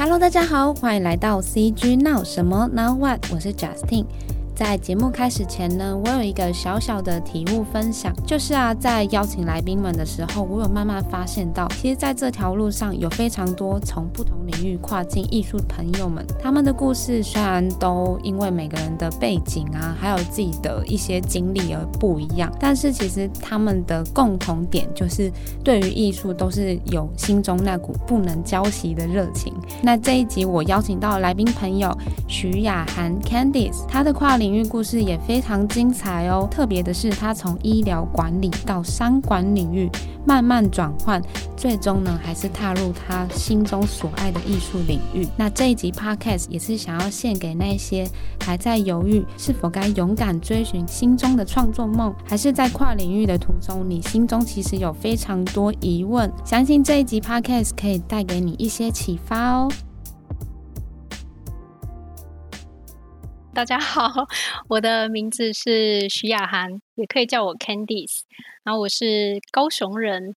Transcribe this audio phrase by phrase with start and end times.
[0.00, 3.18] Hello，大家好，欢迎来到 CG Now 什么 Now What？
[3.32, 4.06] 我是 Justin。
[4.58, 25.30] 在节目开始前呢，我有一个小小的体悟分享，就是啊，在邀请来宾们的时候，我有慢慢发现到，其实在这条路上有非常多从不同领域跨境艺术朋友们，他们的故事虽然都因为每个人的背景啊，还有自己的一些经历而不一样，但是其实他们的共同点就是
[25.62, 29.54] 对于艺术都是有心中那股不能浇熄的热情。
[29.84, 34.47] 那这一集我邀请到来宾朋友徐雅涵 Candice，她的跨领。
[34.48, 39.90] 领域故事也非常精彩哦，特别的是，他从医疗管理到商管领域
[40.24, 41.22] 慢慢转换，
[41.54, 45.28] 最终呢，还是踏入他心中所爱的艺术领域。
[45.36, 48.08] 那这一集 Podcast 也是想要献给那些
[48.40, 56.32] 还在犹豫是否该勇敢追寻心中的创作梦，还是在跨领域的途中，你心中其实有非常多疑问。
[56.42, 59.68] 相信这一集 Podcast 可以带给你一些启发哦。
[63.58, 64.24] 大家好，
[64.68, 68.20] 我的名字是徐雅涵，也可以叫我 Candice。
[68.62, 70.36] 然后我是高雄人，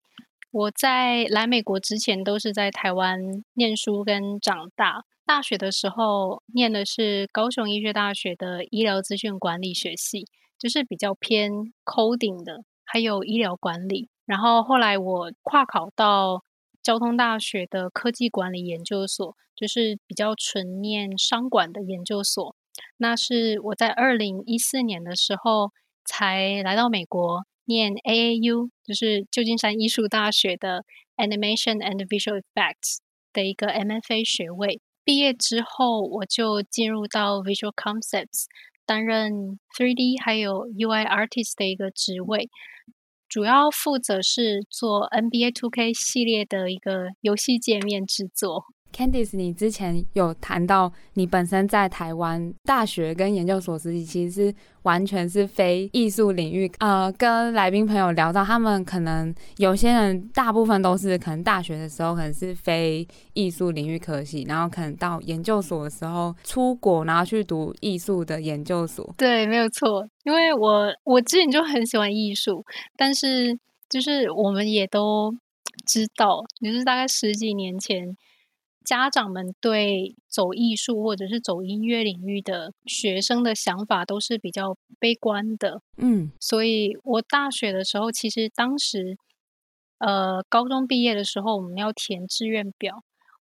[0.50, 3.20] 我在来美国之前都是在台湾
[3.54, 5.04] 念书跟长大。
[5.24, 10.26] 大学的时候念的是高雄医学大学的医疗资讯管理学系，
[10.58, 11.52] 就是比较偏
[11.84, 14.08] coding 的，还有医疗管理。
[14.26, 16.42] 然后后来我跨考到
[16.82, 22.56] 交通大学的科技管理研究所，就是比较纯念商管的研究所。
[22.98, 25.72] 那是我在二零一四年的时候
[26.04, 30.84] 才来到美国念 AAU，就是旧金山艺术大学的
[31.16, 32.98] Animation and Visual Effects
[33.32, 34.80] 的一个 MFA 学位。
[35.04, 38.44] 毕业之后，我就进入到 Visual Concepts
[38.86, 42.48] 担任 3D 还有 UI Artist 的一个职位，
[43.28, 48.64] 主要负责是做 NBA 2K 系列的一个游戏界面制作。
[48.92, 56.70] Candice，你之前有谈到你本身在台湾大学跟研究所时期，其实是完全是非艺术领域。
[56.78, 69.12] 呃，跟来宾朋友聊到，他们可能有些人大部分都是可能大学的时候可能是非艺术领域科系，然后可能到研究所的时候出国，然后去读艺术的研究所。
[69.16, 72.64] 对，没有错，因为我我之前就很喜欢艺术，
[72.96, 73.58] 但是
[73.88, 75.32] 就是我们也都
[75.86, 78.14] 知道，就是大概十几年前。
[78.84, 89.16] 家长们对走艺术或者是走音乐领域的学生的想法都是比较悲观的，嗯，所以我大学的时候，其实当时，
[89.98, 93.02] 呃，高中毕业的时候，我们要填志愿表，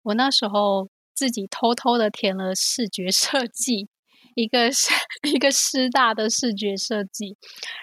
[0.03, 3.87] 我那时候自己偷偷的填了视觉设计，
[4.35, 4.89] 一个是
[5.33, 7.37] 一个师大的视觉设计，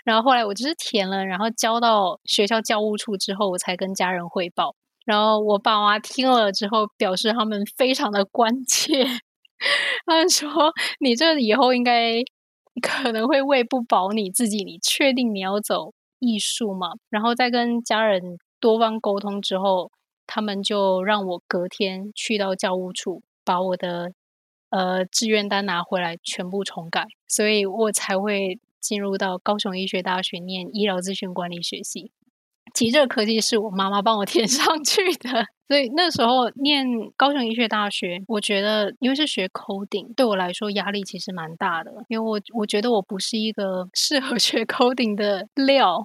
[0.04, 4.74] 然后后来我就是填了，然后交到学校教务处之后，我才跟家人汇报。
[5.10, 9.04] 然后我爸妈听了之后，表示他们非常的关切。
[10.06, 10.72] 他们说
[11.04, 12.22] ：“你这以后应该
[12.80, 19.90] 可能会喂不饱你自己，你确定你要走艺术吗？”然后再跟家人多方沟通之后，
[20.28, 24.12] 他们就让我隔天去到教务处，把我的
[24.68, 32.12] 呃志愿单拿回来，全部重改，所以我才会进入到高雄医学大学念医疗资讯管理学系。
[32.74, 36.86] 其实这个科技是我妈妈帮我填 上去的，所以那时候念
[37.16, 45.98] 高雄医学大学，我觉得因为是学 coding，对我来说压力其实蛮大的，因为我我觉得我不是一个适合 学 coding 的料，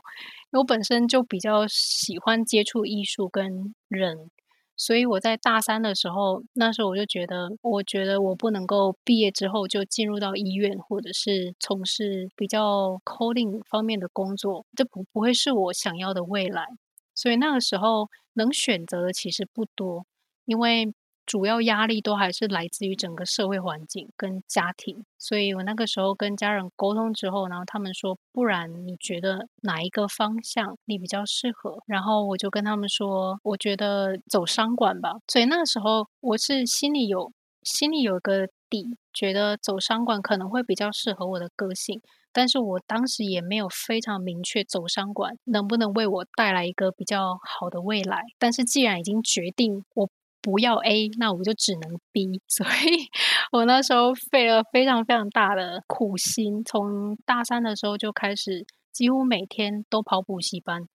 [0.52, 4.30] 因为我本身就比较喜欢接触艺术跟人。
[4.78, 16.66] 所以我在大三的时候，那时候我就觉得，我觉得我不能够毕业之后就进入到医院，或者是从事比较 coding 方面的工作，这不不会是我想要的未来。
[17.14, 20.06] 所以那个时候能选择的其实不多，
[20.46, 20.94] 因为。
[21.26, 31.82] 主要压力都还是来自于整个社会环境跟家庭，所以我那个时候跟家人沟通之后，然后他们说，不然你觉得哪一个方向你比较适合？
[31.88, 35.16] 然后我就跟他们说，我觉得走商管吧。
[35.28, 37.32] 所以那个时候我是心里有
[37.64, 42.00] 心里有个底，觉得走商管可能会比较适合我的个性，
[42.32, 48.22] 但是我当时也没有非常明确走商管能不能为我带来一个比较好的未来。
[48.38, 50.08] 但是既然已经决定我。
[50.46, 53.10] 不要 A，那我就只能 B，所以
[53.52, 60.88] 我那时候费了非常非常大的苦心，从大三的时候就开始，几乎每天都跑补习班，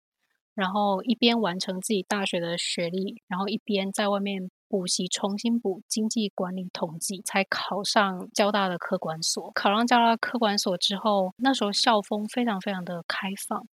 [0.55, 9.51] 然后一边完成自己大学的学历，然后一边在外面补习，重新补经济管理统计，才考上交大的科管所。
[9.53, 13.67] 考上交大科管所之后，那时候校风非常非常的开放，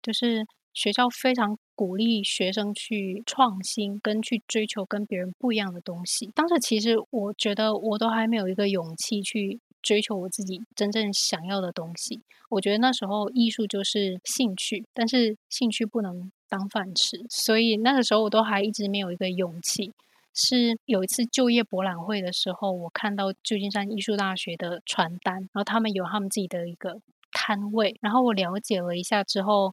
[0.00, 1.58] 就是学校非常。
[1.80, 6.30] 鼓励学生去创新，跟去追求跟别人不一样的东西。
[6.34, 12.20] 当时其实我觉得我都还没有一个勇气去追求我自己真正想要的东西。
[12.50, 19.90] 我觉得那时候艺术就是兴趣，但是兴趣不能当饭吃，所以那个时候我都还一直没有一个勇气。
[20.34, 27.00] 是有一次就业博览会的时候，我看到旧金山艺术大学的传单，然后他们有他们自己的一个
[27.32, 29.72] 摊位，然后我了解了一下之后，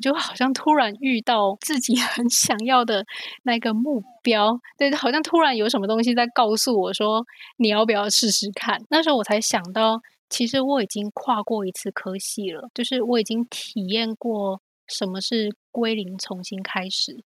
[0.00, 3.04] 就好像突然遇到自己 很想要的
[3.42, 7.24] 那个目标，对，好像突然有什么东西在告诉我说，
[7.58, 8.80] 你要不要试试看？
[8.90, 17.24] 那时候我才想到，其实我已经跨过一次科系了，就是我已经体验过什么是归零，重新开始。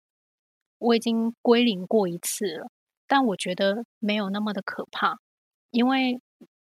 [0.78, 2.70] 我已经归零过一次了，
[3.06, 5.18] 但我觉得没有那么的可怕，
[5.70, 6.20] 因为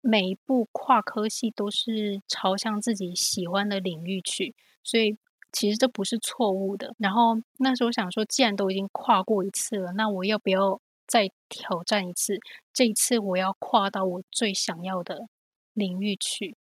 [0.03, 5.17] 每一步跨科系都是朝向自己喜欢的领域去，所以
[5.53, 6.95] 其实这不是错误的。
[6.99, 12.39] 然后那时候想说，既然都已经跨过一次了，那我要不要再挑战一次？
[12.73, 15.29] 这一次我要跨到我最想要的
[15.75, 16.57] 领域去，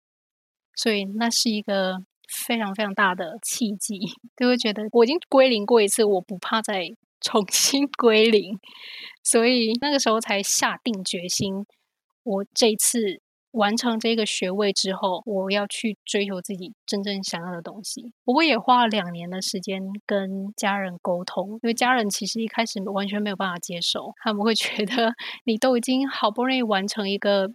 [0.76, 1.98] 所以那是一个
[2.48, 4.00] 非常非常大的契机，
[4.36, 6.90] 就会觉得我已经归零过一次，我不怕再。
[7.20, 8.60] 重新归零，
[9.24, 11.66] 所以那个时候才下定决心。
[12.22, 13.20] 我这次
[13.58, 18.14] 完成这个学位之后，我要去追求自己真正想要的东西。
[18.24, 25.14] 不过也花了两年的时间跟家人沟通，因为家人其实一开始完全没有办法接受，他们会觉得
[25.46, 27.52] 你都已经好不容易完成一个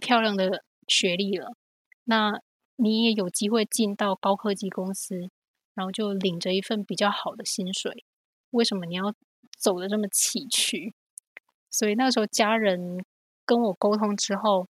[0.00, 1.54] 漂亮的学历了，
[2.04, 2.40] 那
[2.76, 5.28] 你也有机会进到高科技公司，
[5.74, 8.04] 然后就领着一份比较好的薪水。
[8.50, 9.12] 为什么你要
[9.58, 10.92] 走得这么崎岖？
[11.70, 13.04] 所以那时候家人
[13.46, 14.66] 跟我沟通之后，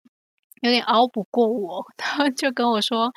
[0.61, 3.13] 有点熬不过我， 他就跟我说：“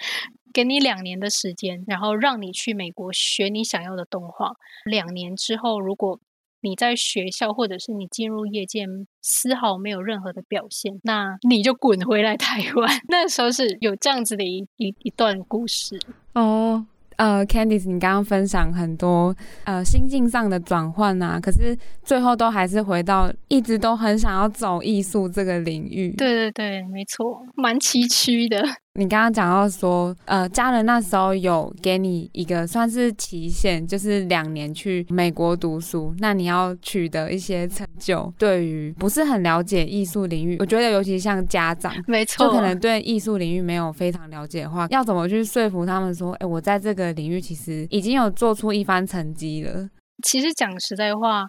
[0.54, 4.52] 给你两年的时间，然后让你去美国学你想要的动画。
[4.86, 6.20] 两年之后，如果
[6.62, 8.86] 你在学校或者是你进入业界
[9.22, 12.90] 丝毫没有任何的表现，那你就滚回来台湾。
[13.10, 16.00] ”那时候是有这样子的一一一段故事
[16.34, 16.86] 哦。
[17.18, 26.14] 呃，Candice，你刚刚分享很多呃心境上的转换呐，可是最后都还是回到一直都很想要走艺术这个领域。
[26.18, 28.64] 对对对，没错，蛮崎岖的。
[29.00, 36.14] 你刚刚讲到说，呃，家人那时候有给你一个算是期限，就是两年去美国读书。
[36.20, 49.90] 那你要取得一些成就，对于不是很了解艺术领域，我觉得尤其像家长，没错，就可能对艺术领域没有非常了解的话，要怎么去说服他们说，哎，我在这个领域其实已经有做出一番成绩了。
[50.22, 51.48] 其实讲实在话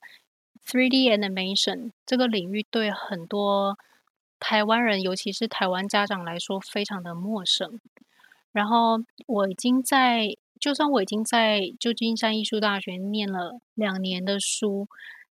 [0.66, 3.76] ，3D animation 这个领域对很多。
[4.46, 7.80] 台湾人，尤其是台湾家长来说，非常的陌生。
[8.52, 14.86] 然后我已经在，就算我已经在旧金山艺术大学念了两年的书，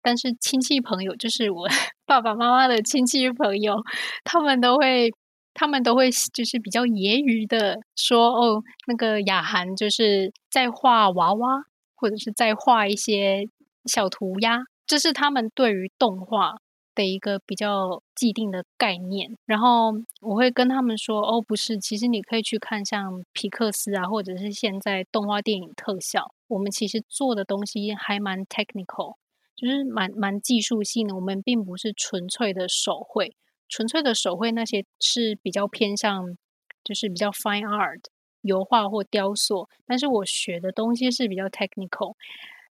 [0.02, 1.66] 但是亲戚朋友，就是我
[2.04, 3.82] 爸爸妈妈的亲戚朋友，
[4.24, 5.10] 他们都会，
[5.54, 11.62] 他们都会就是比较揶揄的说：“哦，那个雅涵就是在画娃娃，
[11.94, 13.48] 或者是在画一些
[13.86, 16.56] 小涂鸦。”这是他们对于动画。
[16.98, 29.14] 的一个比较既定的概念，然后我会跟他们说：“哦，不是，其实你可以去看像皮克斯啊，或者是现在动画电影特效，我们其实做的东西还蛮 technical，
[29.54, 31.14] 就是蛮蛮技术性的。
[31.14, 33.36] 我们并不是纯粹的手绘，
[33.68, 36.36] 纯粹的手绘那些是比较偏向，
[36.82, 38.00] 就是比较 fine art，
[38.42, 39.68] 油画或雕塑。
[39.86, 42.14] 但是我学的东西是比较 technical。”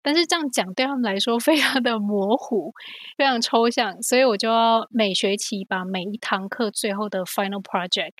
[0.07, 2.71] 但是这样讲对他们来说 非常的模糊，
[3.17, 8.11] 非常抽象，所以我就要每学期把每一堂课最后的 final project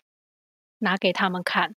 [0.80, 1.76] 拿给他们看，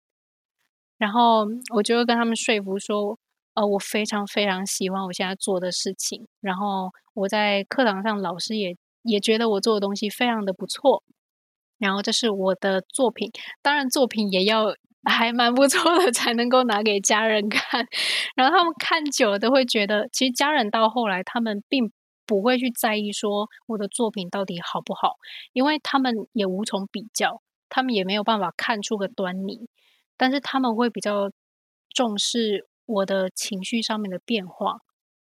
[0.96, 1.44] 然后
[1.74, 3.18] 我就会跟他们说服说，
[3.54, 11.02] 呃，我非常非常喜欢我现在做的事情，然后我在课堂上老师也也觉得我做的东西非常的不错，
[11.78, 14.76] 然后这是我的作品，当然作品也要。
[15.08, 17.86] 还蛮不错的，才能够拿给家人看，
[18.34, 21.92] 然后他们看久了都会觉得，其实家人到后来他们并
[22.26, 25.14] 不会去在意说我的作品到底好不好，
[25.52, 29.68] 因为他们也无从比较，他们也没有办法看出个端倪，
[30.16, 31.30] 但是他们会比较
[31.90, 34.78] 重视我的情绪上面的变化，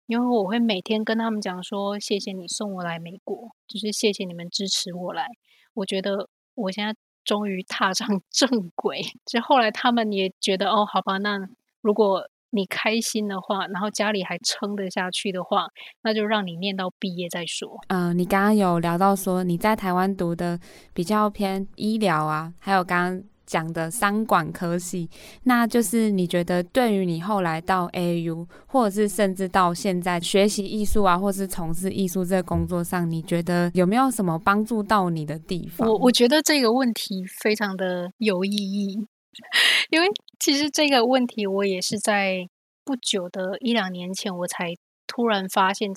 [0.08, 5.27] 因为我会每天跟他们讲说，谢谢你送我来美国，就是谢谢你们支持我来，
[5.74, 6.96] 我觉得我现在。
[7.25, 11.38] 终于踏上 正轨，就后来他们也觉得哦，好吧，那
[11.82, 15.67] 如果你开心的话，然后家里还撑得下去的话，
[16.03, 17.77] 那就让你念到毕业再说。
[17.89, 20.58] 嗯、你刚刚有聊到说你在台湾读的
[20.94, 25.10] 比较偏医疗啊，还有刚刚讲的商管科系，
[25.44, 35.88] 那就是你觉得对于你后来到 AU，或者是甚至到现在学习艺术啊，或是从事艺术这个工作上，你觉得有没有什么帮助到你的地方？
[35.88, 39.08] 我我觉得这个问题非常的有意义，
[39.92, 40.08] 因为
[40.40, 42.48] 其实这个问题我也是在
[42.84, 44.74] 不久的一两年前，我才
[45.08, 45.92] 突然发现，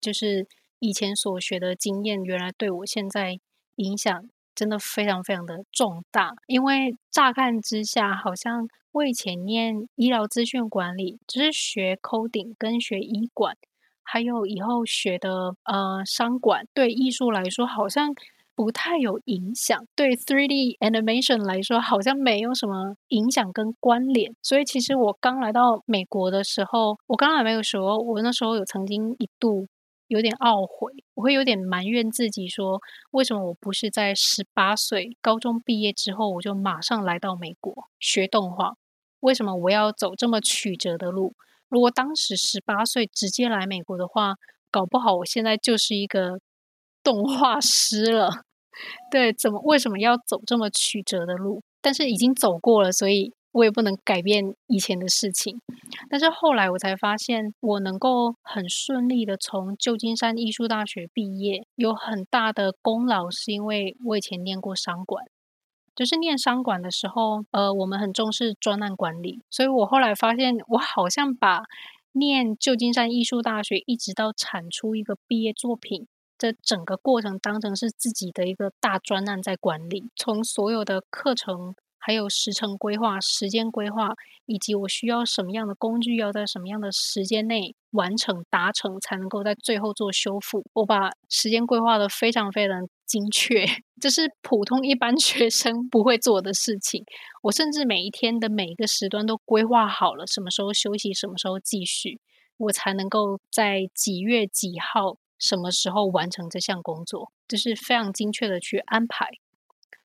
[0.00, 0.46] 就是
[0.80, 3.38] 以前所学的经验，原来对我现在
[3.76, 4.28] 影响。
[4.58, 13.56] 真的非常非常的重大，因为乍看之下，好像我以前念医疗资讯管理，只是学 coding 跟学医管，
[14.02, 18.12] 还有以后学的呃商管，对艺术来说好像
[18.56, 24.34] 不太有影响，对 3D animation 来说好像没有什么影响跟关联。
[24.42, 29.68] 所以其实我刚来到美国的时候，我刚来美国的时候，我那时候有曾经一度。
[30.08, 32.80] 有点懊悔，我会有点埋怨自己，说
[33.12, 38.74] 为什么我不是在十八岁高中毕业之后，我就马上来到美国学动画？
[39.20, 41.34] 为什么我要走这么曲折的路？
[41.68, 44.36] 如果当时十八岁直接来美国的话，
[44.70, 46.40] 搞不好我现在就是一个
[47.02, 48.30] 动画师了。
[49.10, 51.62] 对，怎么为什么要走这么曲折的路？
[51.82, 53.34] 但是已经走过了，所以。
[53.50, 55.60] 我也不能改变以前的事情，
[56.10, 65.24] 但是后来我才发现，我能够很顺利的从旧金山艺术大学毕业，有很大的功劳，是因为我以前念过商管。
[65.96, 71.64] 就是念商管的时候，呃，我们很重视专案管理，所以我后来发现，我好像把
[72.12, 81.74] 念旧金山艺术大学一直到产出一个毕业作品，这整个过程当成是自己的一个大专案在管理，从所有的课程。
[81.98, 84.14] 还有时程规划、时间规划，
[84.46, 90.64] 以及我需要什么样的工具，要在什么样的时间内完成达成，才能够在最后做修复。
[90.74, 93.64] 我把时间规划得非常非常精确，
[94.00, 97.04] 这是普通一般 学生不会做的事情。
[97.42, 102.20] 我甚至每一天的每一个时段都规划好了，什么时候休息，什么时候继续，
[102.58, 109.26] 我才能够在几月几号、什么时候完成这项工作，这是非常精确的去安排。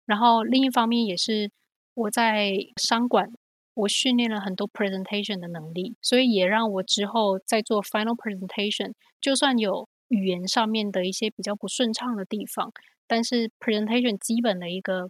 [0.06, 1.52] 然后另一方面也是。
[1.96, 3.32] 我在商管，
[3.74, 12.72] 我训练了很多 presentation 的能力，所以也让我之后在做 final presentation，就算有语言上面的一些比较不顺畅的地方，
[13.08, 15.10] 但是 presentation 基本的一个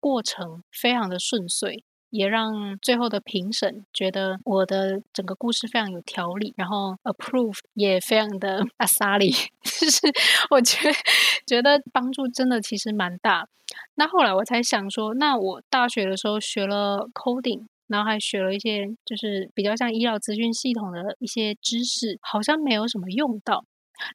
[0.00, 9.30] 过程非常的顺遂，也让最后的评审觉得我的整个故事非常有条理，然后 approve 也非常的 阿萨里，
[9.64, 10.00] 就是
[10.50, 10.76] 我觉
[11.46, 13.48] 觉得帮助真的其实蛮大。
[13.94, 23.64] 那后来我才想说，那我大学的时候学了 coding，然后还学了一些就是比较像医疗资讯系统的一些知识，好像没有什么用到。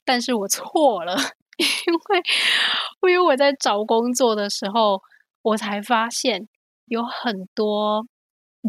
[0.06, 1.16] 但是我错了，
[1.58, 5.02] 因为因为我在找工作的时候，
[5.42, 6.48] 我才发现
[6.88, 8.06] 有很多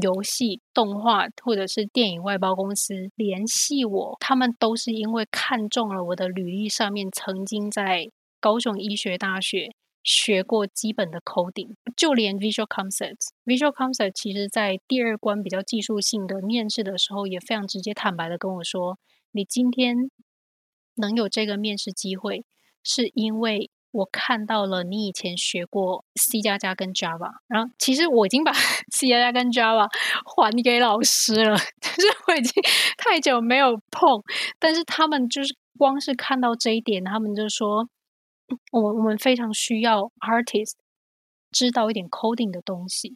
[0.01, 9.75] 游戏、动画或者是电影外包公司联系我，他们都是因为看中了我的履历上面曾经在高雄医学大学。
[10.05, 18.99] 学过基本的 coding，就连 visual concepts，visual concepts 其实在第二关比较技术性的面试的时候，也非常直接坦白的跟我说，
[19.33, 20.11] 你今天
[20.95, 22.47] 能有这个面试机会，
[22.83, 28.53] 是因为我看到了你以前学过 C 加加跟 Java，然后其实我已经把
[28.93, 29.89] C 加加跟 Java
[30.25, 32.63] 还给老师了，就是我已经
[32.97, 34.23] 太久没有碰，
[34.59, 37.89] 但是他们就是光是看到这一点，他们就说。
[38.73, 40.73] 我我们非常需要 artist
[41.51, 43.15] 知道一点 coding 的东西，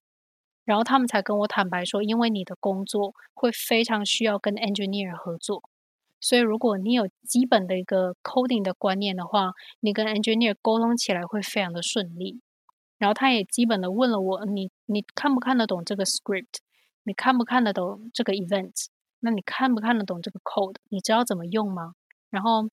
[0.67, 5.63] 然后他们才跟我坦白说，因为你的工作会非常需要跟 engineer 合作，
[6.23, 9.51] 所以如果你有基本的一个 coding 的观念的话，
[9.81, 12.41] 你跟 engineer 沟通起来会非常的顺利。
[12.97, 16.61] 然后他也基本的问了我，你你看不看得懂这个 script？
[17.03, 18.87] 你看不看得懂这个 event？
[19.21, 20.77] 那你看不看得懂这个 code？
[20.89, 21.93] 你知道怎么用吗？
[22.31, 22.71] 然后。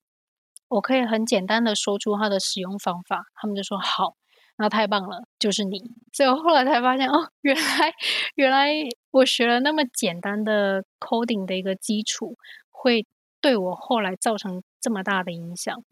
[0.70, 4.14] 我可以很简单的说出它的使用方法，他们就说好，
[4.56, 5.82] 那太棒了，就是你。
[6.12, 7.92] 所以我后来才发现，哦，原来
[8.36, 8.68] 原来
[9.10, 12.36] 我学了那么简单的 coding 的一个基础，
[12.70, 13.04] 会
[13.40, 15.82] 对我后来造成这么大的影响。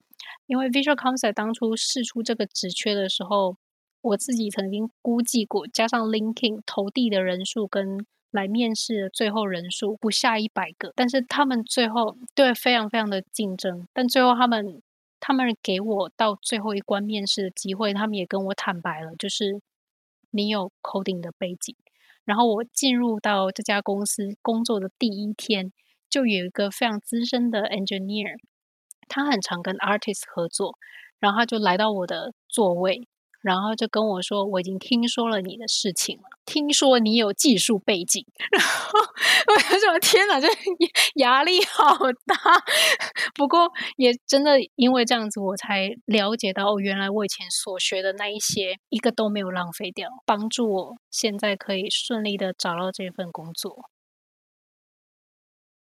[0.47, 3.57] 因为 Visual Concept 当初试出这个职缺的时候，
[4.00, 14.83] 我自己曾经估计过，加上 Linking 投递的人数跟来面试的最后人数不下一百个，但是他们最后对非常非常的竞争，但最后他们
[15.19, 19.61] 他们给我到最后一关面试的机会，他们也跟我坦白了，就是
[20.31, 21.75] 你有 coding 的背景。
[22.25, 25.73] 然后我进入到这家公司工作的第一天，
[26.11, 28.37] 就有一个非常资深的 engineer，
[29.09, 30.77] 他很常跟 artist 合作，
[31.19, 33.09] 然后他就来到我的座位。
[33.41, 38.27] 然后就跟我说，我已经听说了你的事情了，听说你有技术背景。
[38.50, 38.99] 然后
[39.47, 40.49] 我就说天哪，这
[41.23, 41.97] 压力好
[42.27, 42.37] 大。
[43.37, 53.88] 不过也真的因为这样子，我才了解到，哦，原来我以前所学的那一些，一个都没有浪费掉，帮助我现在可以顺利的找到这份工作。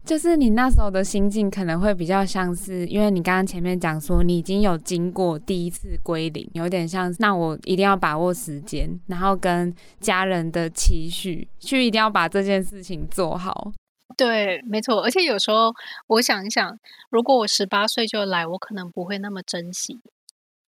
[0.05, 13.71] 就是你那时候的心境可能会比较像是，因为你刚刚前面讲说你已经有经过第一次归零，有点像，那我一定要把握时间，然后跟家人的期许，去一定要把这件事情做好。
[14.17, 15.01] 对，没错。
[15.01, 15.71] 而且有时候
[16.07, 16.77] 我想一想，
[17.09, 19.99] 如果我十八岁就来，我可能不会那么珍惜，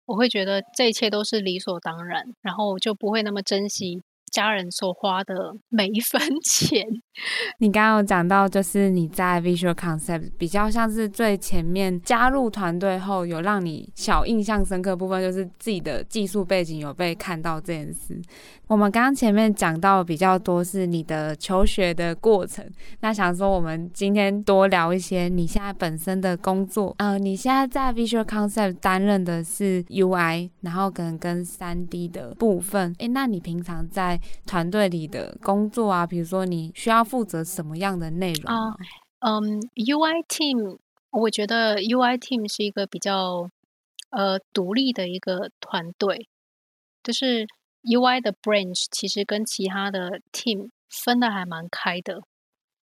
[0.05, 4.01] 我会觉得这一切都是理所当然，然后我就不会那么珍惜。
[4.35, 5.33] 家人所花的
[5.69, 6.85] 每一分钱，
[7.59, 18.21] 你刚刚有讲到，就是你在 Visual Concept 比较像是最前面加入团队后，有让你小印象深刻部分，就是自己的技术背景有被看到这件事。
[18.67, 22.67] 我们刚刚前面讲到比较多是你的求学的过程，
[22.99, 26.93] 那想说我们今天多聊一些你现在本身的工作。
[26.97, 32.93] 呃，你现在在 Visual Concept 担任的是 UI，然后可能跟三 D 的部分。
[32.97, 38.75] 诶，那你平常在团队里的工作啊，比如说你需要负责什么样的内容啊？
[39.19, 40.77] 嗯，UI team，
[41.11, 43.49] 我觉得 UI team 是一个比较
[44.11, 46.27] 呃独立的一个团队，
[47.03, 47.47] 就是
[47.83, 52.21] UI 的 branch 其实跟其他的 team 分得还蛮开的，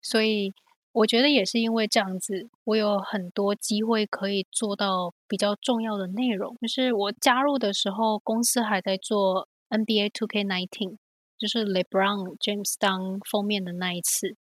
[0.01, 0.53] 所以
[0.91, 6.55] 我觉得也是因为这样子，我有很多机会可以做到比较重要的内容。
[6.62, 10.96] 就是我加入的时候，公司还在做 NBA 2K19。
[11.38, 14.36] 就是 LeBron James 当封面的那一次，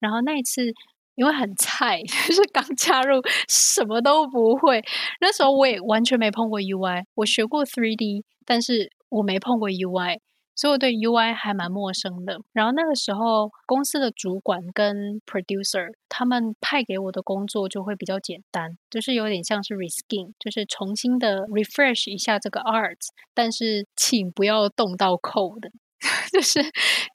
[0.00, 0.72] 然后那一次
[1.14, 4.82] 因为很菜， 就是刚加入，什么都不会。
[5.20, 10.20] 那时候我也完全没碰过 UI，我学过 3D，但是我没碰过 UI，
[10.54, 12.38] 所以我对 UI 还蛮陌生的。
[12.52, 22.98] 然后那个时候，公司的主管跟 producer 他们派给我的工作就会比较简单，就是有点像是 reskin，就是重新的 refresh 一下这个 art，
[23.34, 25.70] 但是请不要动到 code。
[26.32, 26.60] 就是，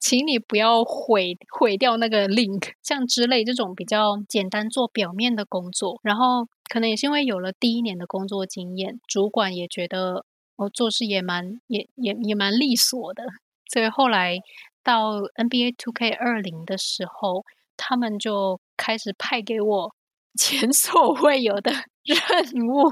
[0.00, 5.98] 请你不要毁毁掉那个 link，像之类这种比较简单做表面的工作。
[6.02, 10.24] 然后可能也是因为有了第一年的工作经验，主管也觉得
[10.56, 13.24] 我做事也蛮也也也蛮利索的。
[13.72, 14.38] 所以后来
[14.82, 17.44] 到 NBA 2K20 的时候，
[17.76, 19.94] 他们就开始派给我
[20.38, 21.72] 前所未有的
[22.04, 22.90] 任务。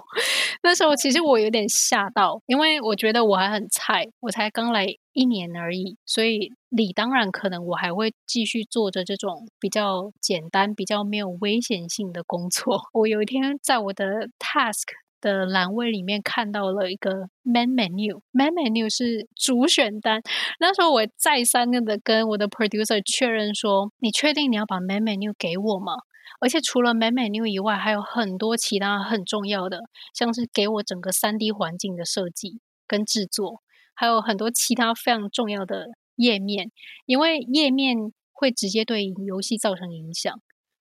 [0.63, 4.87] 那时候其实我有点吓到，因为我觉得我还很菜，我才刚来。
[5.15, 12.81] 一年而已，所以理当然可能我还会继续做着这种比较简单、比较没有危险性的工作。
[12.95, 14.07] 我有一天在我的
[14.39, 14.89] task
[15.21, 20.23] 的栏位里面看到了一个 main menu，main menu 是主选单。
[20.59, 25.93] 那时候我再三的跟我的 producer 确认说：“你确定你要把 main menu 给我吗？
[26.41, 29.81] 而且除了 main menu 以外，还有很多其他很重要的，
[30.15, 33.63] 像是给我整个 3D 环境的设计跟制作。”
[33.95, 36.73] 还有很多其他非常重要的页面，
[37.05, 37.97] 因为页面
[38.33, 40.35] 会直接对游戏造成影响，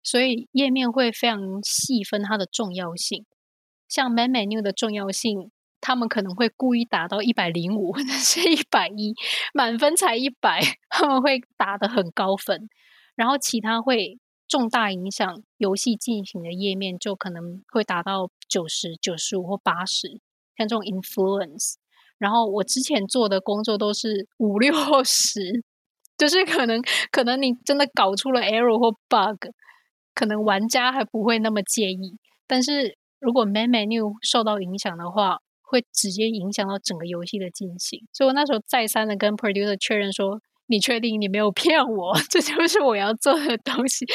[0.03, 3.26] 所以页面会非常细分它的重要性。
[3.88, 5.50] 像 Main Menu 的重要性，
[5.81, 9.12] 他们可能会故意打到一百零五或者是一百一，
[9.53, 12.68] 满分才一百，他们会打得很高分。
[13.16, 14.18] 然后其他会
[14.50, 20.20] 重大影响游戏进行的页面，就可能会达到九十九十五或八十，
[20.56, 21.74] 像这种 Influence。
[22.18, 25.62] 然后我之前做的工作都是五六十，
[26.18, 26.82] 就是可能
[27.12, 29.54] 可能你真的搞出了 error 或 bug，
[30.14, 32.18] 可能玩家还不会那么介意。
[32.48, 38.04] 但是如果 main menu 受到影响的话，会直接影响到整个游戏的进行。
[38.12, 42.14] 所以我那时候再三的跟 producer 确认说：“你确定你没有骗我？
[42.30, 44.06] 这就是我要做的东西？”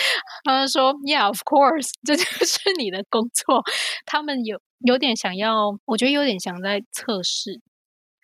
[0.46, 3.62] 他们说：“Yeah, of course， 这就是你的工作。”
[4.08, 7.62] 他们有有点想要，我觉得有点想在测试。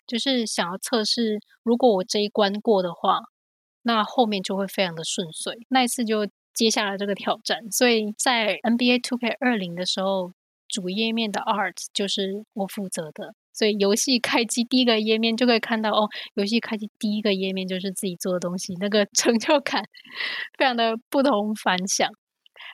[0.06, 3.20] 就是想要测试，如果我这一关过的话，
[3.82, 5.56] 那后面就会非常的顺遂。
[5.68, 10.32] 那一次就接下来这个挑战，所以在 NBA 2K20 的时候，
[10.68, 13.34] 主页面的 art 就是我负责的。
[13.62, 19.84] 所以游戏开机第一个页面就可以看到，哦，游戏开机第一个页面就是自己做的东西，那个 成就感
[20.58, 22.10] 非常的不同凡响。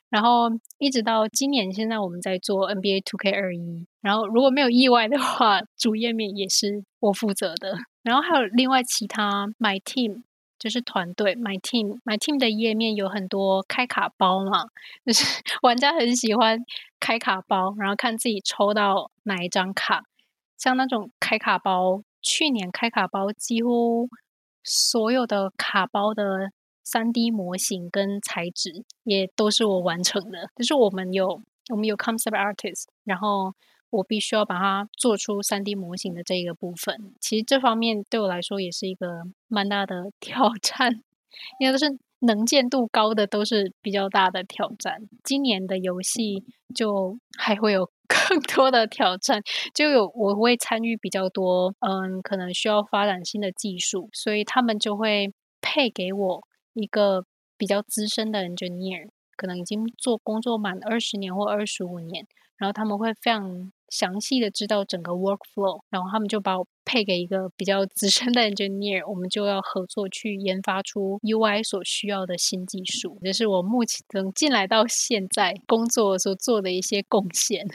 [0.08, 0.48] 然后
[0.78, 3.84] 一直到今年，现在我们在做 NBA 2K21。
[4.00, 7.76] 然后如果没有意外的话，主页面也是我负责的。
[8.02, 10.22] 然后还有另外其他 My Team，
[10.58, 14.64] 就是团队 My Team My Team 的页面有很多开卡包嘛，
[15.04, 15.22] 就是
[15.60, 16.58] 玩家很喜欢
[16.98, 20.04] 开卡包，然后看自己抽到哪一张卡。
[20.58, 24.08] 像那种开卡包去年开卡包，几乎
[24.62, 26.50] 所有的卡包的
[26.84, 30.50] 三 D 模型跟材质也都是我完成的。
[30.56, 31.40] 就是我们有
[31.70, 33.54] 我们有 concept artist，然后
[33.90, 37.14] 我必须要把它做出三 D 模型的这一个部分。
[37.20, 41.02] 其实这方面对我来说也是一个蛮大的挑战，
[41.60, 41.98] 因为都是。
[42.20, 45.08] 能见度高的都是比较大的挑战。
[45.22, 47.90] 今年的游戏就还会有
[48.28, 49.42] 更多的挑战，
[49.74, 56.42] 就有我会参与比较多，嗯，可能需要发展新的技术，所以他们就会配给我
[56.74, 57.24] 一个
[57.56, 62.26] 比较资深的 engineer，可能已经做工作满二十年或二十五年，
[62.56, 63.70] 然后他们会非常。
[63.88, 73.18] 详细的知道整个 workflow，然后他们就把我配给一个比较资深的 engineer，我们就要合作去研发出 UI 所需要的新技术。
[73.22, 77.66] 这是我目前能进来到现在工作所做的一些贡献。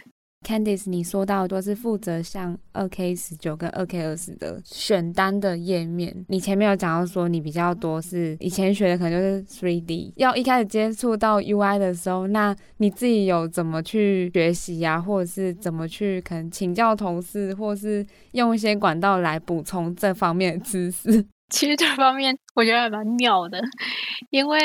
[0.43, 6.25] Candice，你说到都是负责像二 K 十九跟二 K 二十的选单的页面。
[6.27, 21.25] 你前面有讲到说你比较多是以前学的可能就是 3D，要一开始接触到 UI 的时候，那你自己有怎么去学习呀、啊，或者是怎么去可能请教同事，或是用一些管道来补充这方面的知识？
[21.49, 23.59] 其实这方面我觉得还蛮妙的，
[24.29, 24.59] 因为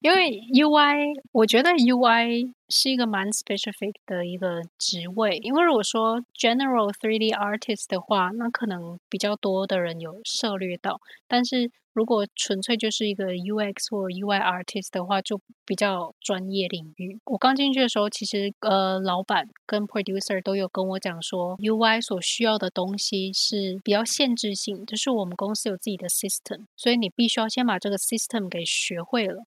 [0.00, 5.36] 因为 UI，我觉得 UI 是一个蛮 specific 的一个职位。
[5.42, 11.70] 因为如果说 general 3D artist 的话，那可能比较多的人有涉猎到，但是。
[11.94, 17.20] 如果纯粹就是一个 UX 或 UI artist 的话，就比较专业领域。
[17.26, 29.44] 我刚进去的时候，其实呃，老板跟 producer 都有跟我讲说，UI 所需要的东西是比较限制性，就是我们公司有自己的 system，所以你必须要先把这个 system 给学会了，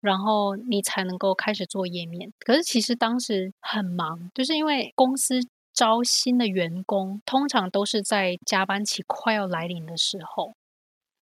[0.00, 2.32] 然后你才能够开始做页面。
[2.40, 5.40] 可是其实当时很忙，就是因为公司
[5.72, 10.54] 招新的员工，通常都是在加班期快要来临的时候。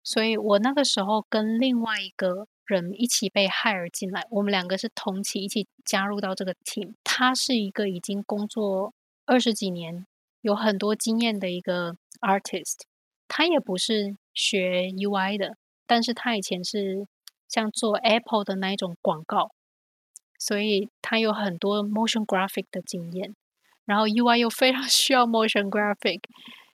[0.03, 6.93] 所以我那个时候跟另外一个人一起被 hire 进来，我们两个是同期一起加入到这个 team。
[7.03, 8.93] 他是一个已经工作
[9.25, 10.05] 二十几年、
[10.41, 12.81] 有很多经验的一个 artist。
[13.29, 15.55] 他也不是学 UI 的，
[15.93, 17.05] 但是他以前是
[17.47, 19.51] 像做 Apple 的那一种广告，
[20.39, 23.35] 所以他有很多 motion graphic 的经验。
[23.85, 26.21] 然后 UI 又非常 需要 motion graphic。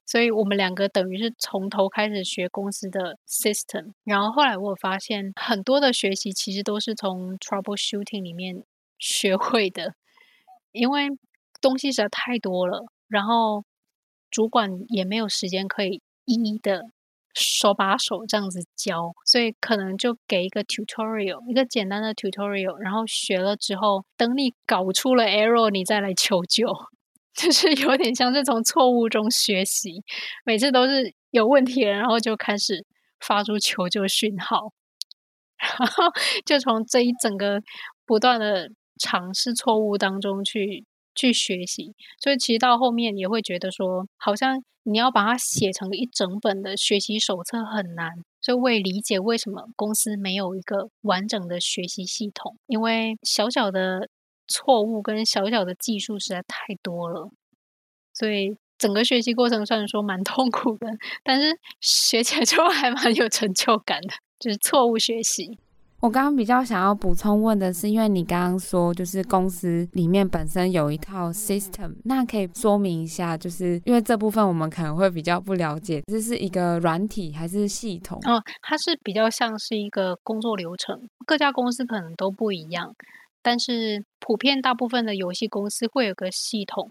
[0.06, 8.64] 所以我们两个等于是从头开始学公司的 system，然后后来我发现很多的学习其实都是从 troubleshooting 里面
[8.98, 9.96] 学会的，
[10.72, 11.10] 因为
[11.60, 13.66] 东西实在太多了，然后
[14.30, 16.90] 主管也没有时间可以一一的
[17.34, 26.66] 手把手这样子教，所以可能就给一个 tutorial，一个简单的 tutorial，然后学了之后，等你搞出了 error，你再来求救。
[27.32, 30.02] 就是有点像是从错误中学习，
[30.44, 32.84] 每次都是有问题了，然后就开始
[33.20, 34.72] 发出求救讯号，
[35.78, 36.04] 然后
[36.44, 37.62] 就从这一整个
[38.04, 40.84] 不断的尝试错误当中去
[41.20, 41.94] 去学习。
[42.18, 48.10] 所以其实到后面也会觉得说，好像你要把它写成一整本的学习手册很难。
[48.40, 54.08] 所以我也理解为什么公司没有一个完整的学习系统，因为小小的。
[54.52, 57.30] 错误跟小小的技术实在太多了，
[58.12, 60.88] 所以整个学习过程虽然说蛮痛苦的，
[61.22, 64.08] 但是学起来就还蛮有成就感的，
[64.40, 65.56] 就是错误学习。
[66.00, 78.18] 我刚刚比较想要补充问的是，因为你刚刚说就是公司里面本身有一套 system，那可以说明一下，就是因为这部分我们可能会比较不了解，这是一个软体还是系统？
[78.26, 82.94] 哦，它是比较像是一个工作流程，各家公司可能都不一样。
[83.42, 86.90] 但是普遍大部分的游戏公司会有个系统，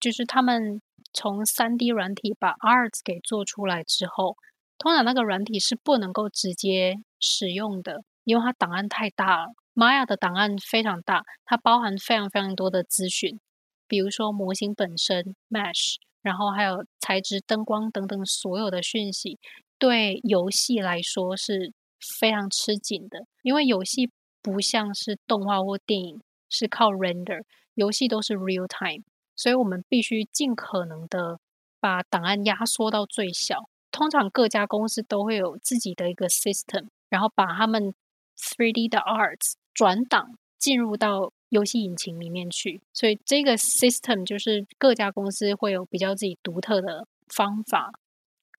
[0.00, 0.80] 就是他们
[1.12, 4.36] 从 3D 软体把 Arts 给做出来之后，
[4.78, 9.52] 通常那个软体是不能够直接使用的，因为它档案太大了。
[9.74, 13.40] Maya 的档案非常大，它包含非常非常多的资讯，
[13.86, 19.38] 比如说模型本身 Mesh，然后还有材质、灯光等等所有的讯息，
[19.78, 21.72] 对游戏来说是
[22.20, 24.10] 非常吃紧的，因为游戏。
[24.40, 27.42] 不像是动画或电影是靠 render，
[27.74, 31.40] 游戏都是 real time，所以我们必须尽可能的
[31.80, 33.68] 把档案压缩到最小。
[33.90, 37.92] 通常各家公司都会有自己的一个 system，然后把他们
[38.38, 42.80] 3D 的 arts 转档进入到游戏引擎里面去。
[42.92, 47.92] 所以这个 system 就是各家公司会有比较自己独特的方法。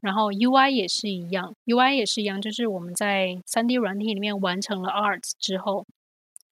[0.02, 5.86] 然后 UI 也是一样，UI 也是一样，就是我们在 3D 软体里面完成了 Arts 之后，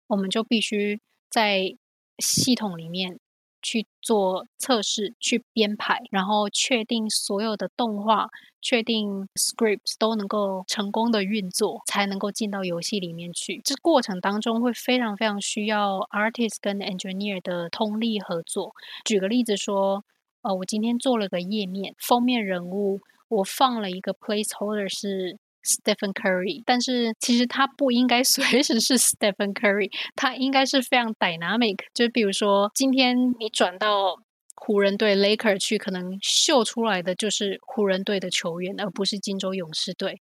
[0.08, 1.74] 我们就必须在
[2.20, 3.18] 系统里面
[3.62, 8.30] 去做测试、去编排，然后确定所有的动画、
[8.62, 13.62] 确定 scripts 都能够成功的运作，才能够进到游戏里面去。
[13.63, 18.74] 这过程当中会非常非常需要 artist 跟 engineer 的通力合作。
[19.04, 20.04] 举个例子说，
[20.41, 25.38] 呃，我今天做了个页面，封面人物，我放了一个 placeholder 是。
[25.67, 31.77] Stephen Curry，但是其实他不应该随时是 Stephen Curry，他应该是非常 dynamic。
[31.93, 34.15] 就比如说，今天你转到
[34.56, 40.21] 湖人队 Laker 去，可能秀出来的就是湖人队的球员，而不是金州勇士队。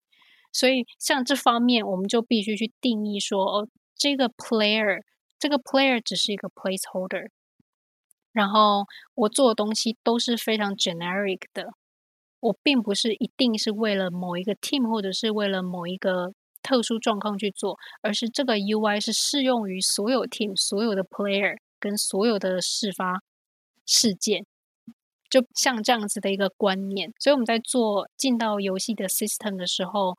[0.51, 5.03] 所以，像这方面，我们就必须去定义说，哦，这个 player，
[5.39, 7.29] 这个 player 只是一个 placeholder，
[8.33, 11.75] 然后我做的东西都是非常 generic 的。
[12.45, 23.23] 我并不是一定是为了某一个 team 或者是为了某一个特殊状况去做，而是这个 UI 是适用于所有 team、所有的 player 跟所有的事发
[23.87, 24.45] 事件，
[25.31, 27.15] 就像这样子的一个观念。
[27.19, 30.19] 所以我们在做进到游戏的 system 的时候，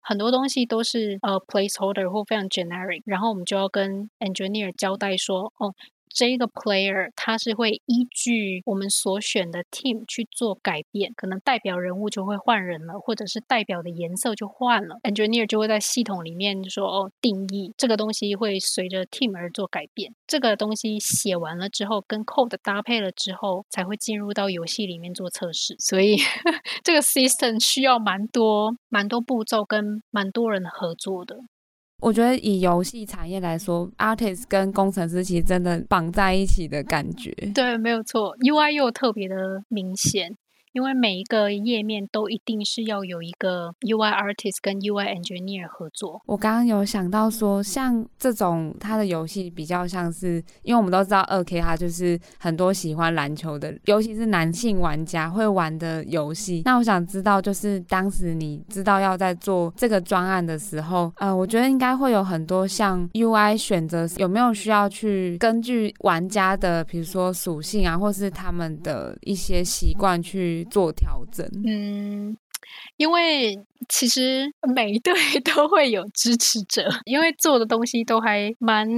[0.00, 5.74] 很多东西都是呃 placeholder 或非常 generic，然后我们就要跟 engineer 交代说，哦。
[6.10, 14.96] 这个 player 他是会依据我们所选的 team 去做改变，可能代表人物就会换人了，或者是代表的颜色就换了。
[15.02, 20.14] Engineer 就会在系统里面说哦，定义这个东西会随着 team 而做改变。
[20.26, 25.74] 这个东西写完了之后，跟 code 搭配了之后，才会进入到游戏里面做测试。
[25.78, 26.16] 所以
[26.84, 31.36] 这个 system 需要蛮多蛮多步骤跟蛮多人合作的。
[32.00, 37.32] 我觉得以游戏产业来说，artist 跟工程师其实真的绑在一起的感觉。
[37.54, 39.34] 对，没有错，UI 又特别的
[39.68, 40.30] 明显。
[40.78, 46.22] 因为每一个页面都一定是要有一个 UI artist 跟 UI engineer 合作。
[46.24, 56.62] 我刚刚有想到说，像这种它的游戏比较像是，因为我们都知道二 K 它就是很多喜欢篮球的，尤其是男性玩家会玩的游戏。
[56.64, 70.67] 那我想知道，就是当时你知道要在做这个专案的时候，呃，我觉得应该会有很多像 UI 选择，有没有需要去根据玩家的，比如说属性啊，或是他们的一些习惯去。
[70.70, 72.36] 做调整，嗯，
[72.96, 75.12] 因为其实每一队
[75.44, 78.88] 都会有支持者，因为做的东西都还蛮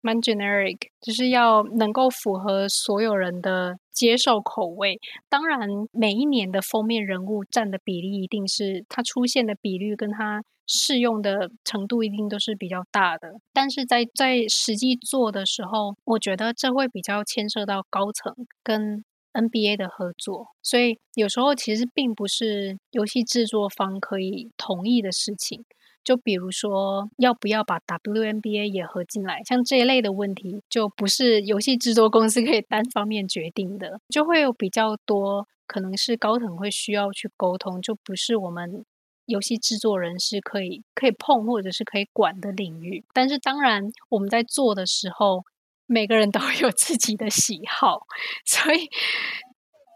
[0.00, 4.98] 蛮 generic，就是要能够符合所有人的接受口味。
[5.28, 13.34] 当然，每一年的封面人物占的比例，一定是它出现的比率跟它适用的程度，一定都是比较大的。
[13.52, 19.04] 但是在在实际做的时候，我觉得这会比较牵涉到高层跟。
[19.32, 25.64] NBA 的合作，所以有时候其实并不是游戏制作方可以同意的事情。
[26.02, 38.82] 就比如说，要不要把 WNBA 也合进来，像这一类的问题，就不是游戏制作公司可以单方面决定的，就会有比较多可能是高层会需要去沟通，就不是我们
[39.26, 43.04] 游戏制作人是可以可以碰或者是可以管的领域。
[43.12, 45.44] 但是当然，我们在做的时候。
[45.92, 48.06] 每个人都有自己的喜好，
[48.46, 48.88] 所以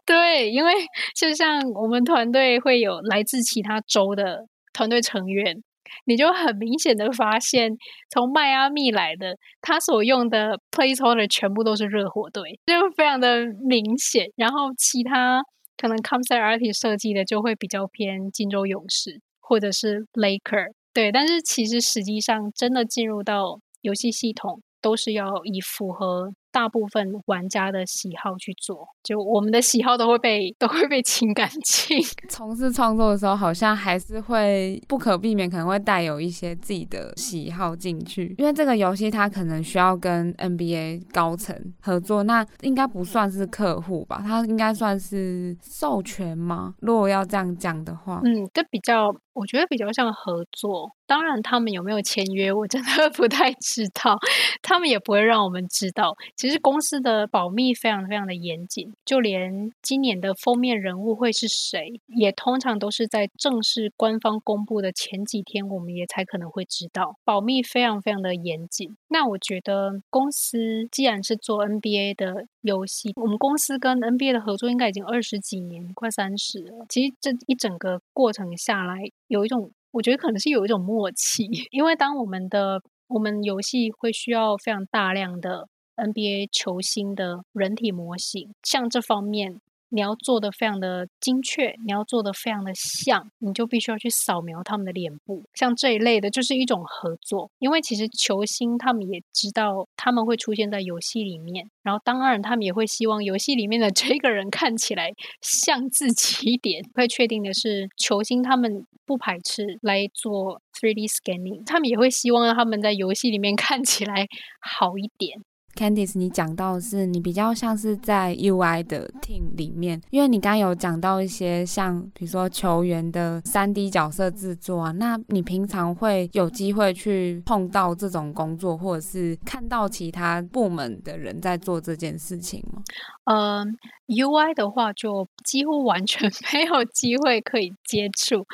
[0.04, 0.72] 对，因为
[1.14, 4.40] 就像我们团队会有来自其他州的
[4.72, 5.62] 团队成员，
[6.06, 7.70] 你就很明显的发现，
[8.10, 14.26] 从迈阿密来的，他所用的 placeholder 全部都是热火队，就非常的明显。
[14.34, 15.40] 然后其他
[15.76, 21.12] 可能 concept art 设计的就会比较偏金州勇士或者是 Laker，对。
[21.12, 24.60] 但是其实实际上真的进入到游戏系统。
[24.84, 31.98] 都是要以符合大部分玩家的喜好去做，就我们的喜好都会被都会被清干净。
[32.28, 38.32] 从事创作的时候，好像还是会不可避免，可能会带有一些自己的喜好进去。
[38.38, 44.22] 因为这个游戏它可能需要跟 NBA 高层合作，那应该不算是客户吧？
[44.24, 46.74] 它应该算是授权吗？
[46.78, 49.12] 如果要这样讲的话，嗯，这比较。
[49.34, 54.16] 我觉得比较像合作，当然他们有没有签约，我真的 不太知道，
[54.62, 56.14] 他们也不会让我们知道。
[56.44, 68.94] 其实公司的保密非常非常的严谨，就连今年的封面人物会是谁，也通常都是在正式官方公布的前几天，我们也才可能会知道，保密非常非常的严谨。
[69.08, 76.84] 那我觉得公司既然是做 NBA 的游戏，我们公司跟 NBA 的合作应该已经二十几年，快三十了。
[76.90, 79.00] 其实这一整个过程下来。
[79.28, 95.44] 有一种，我觉得可能是有一种默契，因为当我们的我们游戏会需要非常大量的 NBA 球星的人体模型，像这方面你要做的非常的精确，你要做的非常的像，你就必须要去扫描他们的脸部。
[95.54, 97.48] 像这一类的，就是一种合作。
[97.60, 106.82] 因为其实球星他们也知道他们会出现在游戏里面，然后当然他们也会希望游戏里面的这个人看起来像自己一点。
[106.94, 114.26] 会确定的是，球星他们不排斥来做 3D scanning，他们也会希望他们在游戏里面看起来
[114.60, 115.40] 好一点。
[115.74, 132.82] Candice，你讲到的是你比较像是在 UI 的 team 里面，因为你刚刚有讲到一些像比如说球员的 3D 角色制作啊，那你平常会有机会去碰到这种工作，或者是看到其他部门的人在做这件事情吗？
[133.24, 138.46] 嗯、，UI 的话就几乎完全 没有机会可以接触，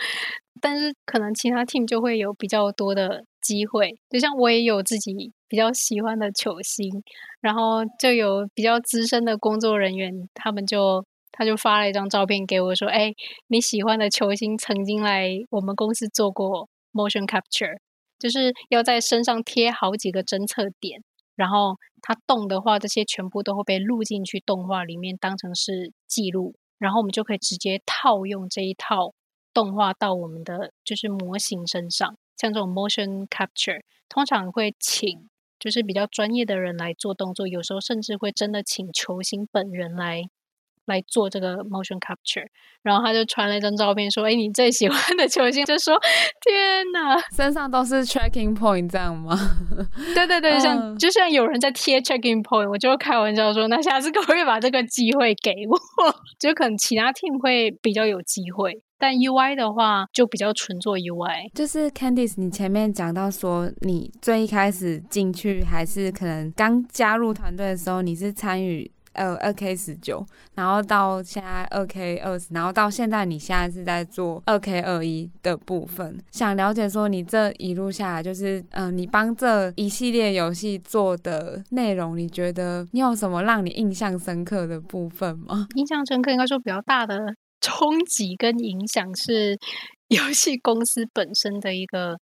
[0.60, 5.32] 但是可能其他 team 就会有比较多的机会，就像我也有自己。
[5.50, 7.02] 比较喜欢的球星，
[7.40, 13.12] 然后就有比较资深的工作人员，他们就他就发了一张照片给我，说：“哎，
[13.48, 17.78] 你喜欢的球星曾经来我们公司做过 motion capture，
[18.16, 21.02] 就是要在身上贴好几个侦测点，
[21.34, 29.12] 然后他动的话，这些全部都会被录进去动画里面，当成是记录，然后我们就可以直接套用这一套
[29.52, 35.28] 动画到我们的就是模型身上，像这种 motion capture，通常会请。”
[35.60, 40.22] 就是比较专业的人来做动作，有时候甚至会真的请球星本人来
[40.86, 42.46] 来做这个 motion capture。
[42.82, 45.94] 然后他就传了一张照片，说：“哎，你最喜欢的球星。”就说
[46.40, 49.36] ：“天哪，身上都是 tracking point 这样吗？”
[50.14, 55.78] 对对对，像就像有人在贴 tracking point，我就开玩笑说：“那下次可不可以把这个机会给我？”
[56.40, 58.82] 就可能其他 team 会比较有机会。
[59.00, 85.66] 但 UI 的话就比较纯做 UI，就是 Candice，你前面讲到说你最一开始进去还是可能刚加入团队的时候，你是参与呃二 K 十九，然后到现在二 K 二十，然后到现在你现在是在做二 K 二一的部分，想了解说你这一路下来，就是嗯、呃，你帮这一系列游戏做的内容，你觉得你有什么让你印象深刻的部分吗？
[85.74, 87.18] 印象深刻应该说比较大的。
[87.60, 89.58] 冲击跟影响是
[90.08, 92.18] 游戏公司本身的一个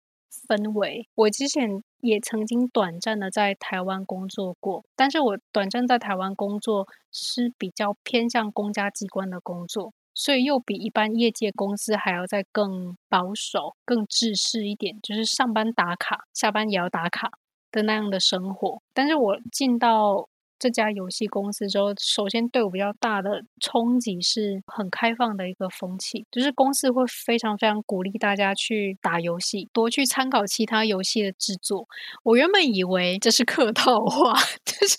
[0.47, 1.07] 氛围。
[1.15, 17.31] 我之前也曾经短暂的在台湾工作过，但是我短暂在台湾工作是比较偏向公家机关的工作，所以又比一般业界公司还要再更保守、更制式一点，就是上班打卡、下班也要打卡
[17.71, 18.81] 的那样的生活。
[18.93, 20.27] 但是我进到
[20.63, 31.85] 这家游戏公司之后，首先对我比较大的冲击是很开放的一个风气，就是公司会非常非常鼓励大家去打游戏，多去参考其他游戏的制作。
[32.23, 34.95] 我原本以为这是客套话， 就是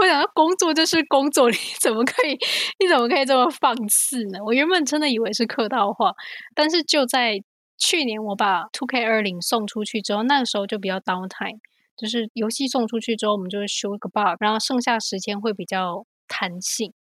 [0.00, 2.36] 我想要工作就是工作，你怎么可以
[2.80, 4.40] 你怎么可以这么放肆呢？
[4.44, 6.12] 我原本真的以为是客套话，
[6.56, 7.40] 但是就在
[7.78, 11.60] 去年我把 Two K 二零送出去之后，那个时候就比较 downtime。
[11.96, 16.92] 就是游戏送出去之后，我们就会修个 bug，然后剩下时间会比较弹性。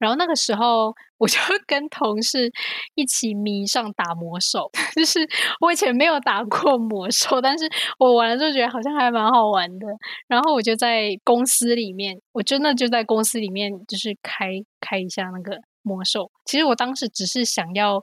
[0.00, 2.50] 然后那个时候，我就 跟同事
[2.96, 4.68] 一起迷上打魔兽。
[4.96, 5.20] 就是
[5.60, 7.64] 我以前没有打过魔兽，但是
[7.96, 9.86] 我玩了之后觉得好像还蛮好玩的。
[10.26, 16.28] 然后我就在公司里面，我真的就在公司里面，就是开开一下那个魔兽。
[16.44, 18.02] 其实我当时只是想要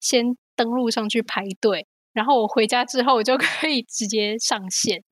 [0.00, 5.02] 先登录上去排队，然后我回家之后，我就可以直接上线。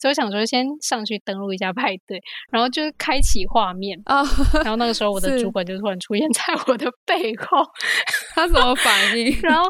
[0.00, 7.58] 所以我想说，先上去登录一下派对，然后就是开启画面，oh, 然后那个时候我的 主管就突然出现在我的背后，
[8.34, 9.36] 他怎么反应？
[9.42, 9.68] 然后，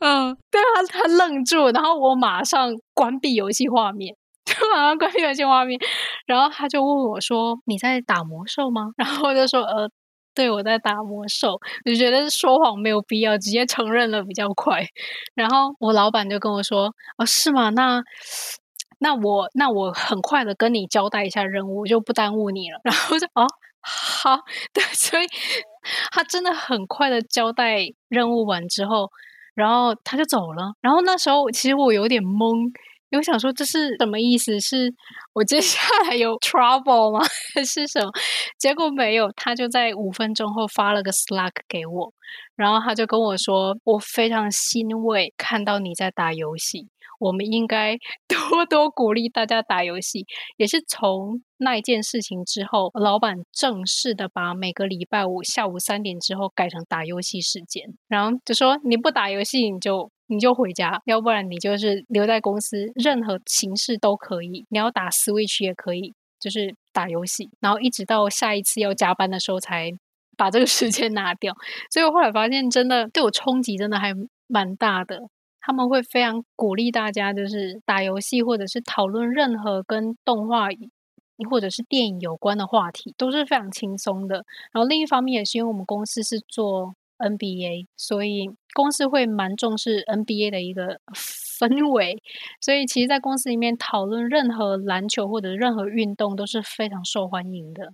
[0.00, 4.14] 嗯，对啊，他愣住，然后我马上关闭游戏画面，
[4.44, 5.78] 就马上关闭游戏画面，
[6.26, 9.88] 然后他就问我说：“你在打魔兽吗？”然后我就说：“呃，
[10.34, 11.52] 对，我在打魔兽。”
[11.84, 14.84] 我就觉得说谎没有必要，直接承认了比较快。
[15.34, 17.70] 然后我老板就跟我说：“哦，是吗？
[17.70, 18.02] 那。”
[18.98, 22.80] 那我那我很快的跟你交代一下任务，就不耽误你了。
[22.84, 23.46] 然后就哦，
[23.80, 24.40] 好，
[24.72, 25.26] 对，所以
[26.10, 29.10] 他真的很快的交代任务完之后，
[29.54, 30.72] 然后他就走了。
[30.80, 32.70] 然后那时候其实我有点懵，
[33.12, 34.58] 我想说这是什么意思？
[34.60, 34.92] 是
[35.32, 37.24] 我接下来有 trouble 吗？
[37.54, 38.10] 还是什么？
[38.58, 42.12] 结果没有，他就在五分钟后发了个 Slack 给我，
[42.56, 46.88] 然后他就跟我说：“我非常欣慰看到你在打游戏。”
[47.18, 47.96] 我们应该
[48.28, 50.26] 多多鼓励大家打游戏。
[50.58, 64.66] 也是从那一件事情之后，老板正式的把每个礼拜五下午三点之后改成打游戏时间，然后就说你不打游戏你就你就回家，要不然你就是留在公司，任何形式都可以。
[64.70, 69.92] 你要打 Switch 也可以，就是打游戏，然后一直到下一次要加班的时候才
[70.36, 71.54] 把这个 时间拿掉。
[71.90, 74.12] 所以我后来发现，真的对我冲击真的还
[74.46, 75.28] 蛮大的。
[75.60, 80.68] 他们会非常鼓励大家，就是打游戏或者是讨论任何跟动画
[81.50, 84.44] 或者是电影有关的话题，都是非常轻松的。
[84.70, 92.22] 然后另一方面也是因为我们公司是做 NBA，所以公司会蛮重视 NBA 的一个氛围。
[92.60, 97.92] 所以其实，在公司里面讨论任何篮球或者任何运动都是非常受欢迎的。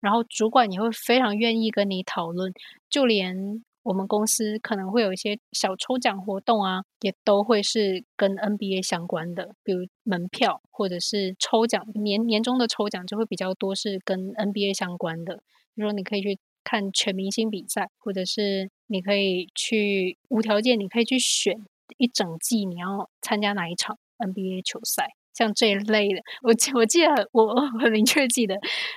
[0.00, 2.52] 然后主管也会非常愿意跟你讨论，
[2.90, 3.62] 就连。
[3.84, 15.42] 我们公司可能会有一些小抽奖活动啊，也都会是跟 NBA 相关的，比如门票或者是抽奖，年年终的抽奖就会比较多，是跟 NBA 相关的。
[15.74, 21.56] 比如说，你可以去看全明星比赛，或者是你可以去无条件，你可以去选
[21.98, 26.22] 一整季你要参加哪一场 NBA 球赛，像这一类的。
[26.42, 28.56] 我我记得我很明确记得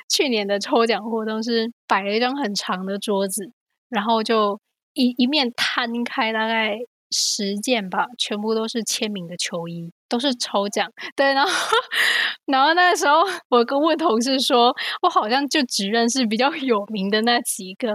[0.09, 3.51] 去年的抽奖活动是摆了一张很长的桌子，
[3.89, 4.59] 然后就。
[4.97, 6.77] 一一面摊开，大概
[7.11, 10.89] 十件吧，全部都是签名的球衣，都是抽奖。
[11.15, 11.51] 对，然后，
[12.45, 17.89] 然后那时候，我跟问同事说，我好像就只认识比较有名的那几个。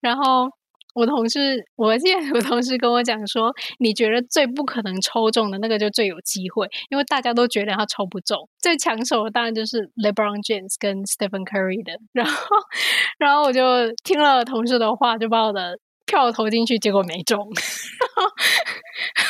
[0.00, 0.48] 然后
[0.94, 8.38] 我同事，我记得我同事跟我讲说，你觉得最不可能抽中的那个就最有机会，因为大家都觉得他抽不中。
[8.60, 11.92] 最抢手的当然就是 LeBron James 跟 Stephen Curry 的。
[12.12, 12.46] 然后，
[13.18, 13.62] 然后我就
[14.04, 15.78] 听了同事的话，就把我的。
[16.12, 17.40] 票投进去，结果没中。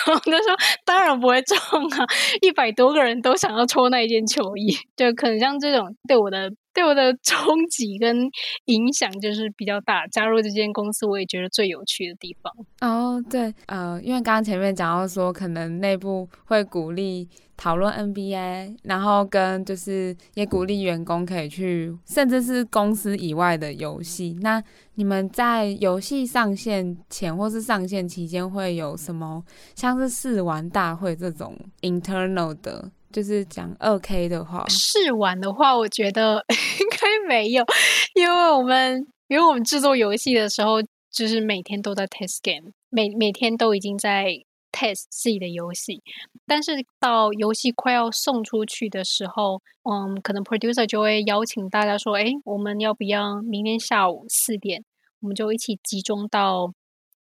[0.07, 1.57] 我就说：“当然不会中
[1.91, 2.05] 啊！
[2.41, 8.29] 一百多个人都想要抽那一件球衣，就可能像这种对我的对我的冲击跟
[8.65, 10.07] 影响就是比较大。
[10.09, 12.53] 加入这间公司，我也觉得最有趣的地方。
[12.81, 17.29] 哦，对，呃，因为刚刚前面讲到说，可能内部会鼓励。”
[17.63, 24.37] 讨论 NBA，然后跟就是也鼓励员工可以去，甚至是公司以外的游戏。
[24.41, 24.61] 那
[24.97, 29.41] 你们在游戏上线前或是上线期间会有什么，
[29.77, 34.69] 像是试玩大会这种 internal 的，就是讲二 K 的话？
[34.69, 36.45] 试玩的话，我觉得
[36.81, 37.65] 应该没有，
[38.17, 40.83] 因为我们因为我们制作游戏的时候，
[41.13, 44.35] 就是每天都在 test game，每每天都已经在。
[44.73, 46.03] Test 自己的游戏，
[46.47, 54.83] 但是到游戏快要送出去的时候，嗯，可能 producer 就会邀请大家说：“诶，我们要不要明天下午四点，
[55.21, 56.73] 我们就一起集中到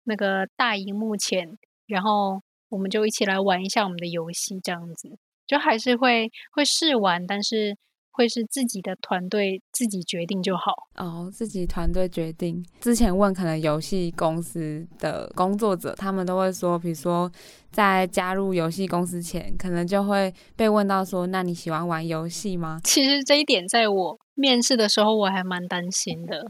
[0.03, 5.17] 那个大荧幕前，然后我们就一起来玩一下我们的游戏，这样子
[5.47, 7.77] 就还是会会试玩，但是。”
[8.17, 12.65] 会是自己的团队自己决定就好哦，自己团队决定。
[12.81, 17.31] 之前问可能游戏公司的工作者，他们都会说，比如说
[17.71, 26.43] 在加入游戏公司前，可能就会被问到说：“那你喜欢玩游戏吗？”其实这一点在我面试的时候，我还蛮担心的，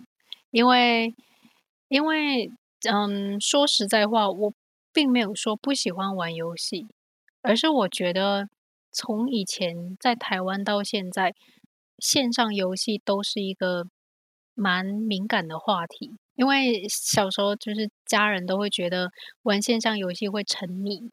[0.51, 1.13] 因为
[1.89, 2.49] 因为
[2.89, 4.53] 嗯，说实在话，我
[4.93, 6.87] 并没有说不喜欢玩游戏，
[7.41, 8.47] 而是我觉得
[8.93, 11.33] 从以前在台湾到现在。
[11.99, 13.87] 线上游戏都是一个
[14.53, 19.11] 蛮敏感的话题，因为小时候就是家人都会觉得
[19.43, 21.09] 玩线上游戏会沉迷，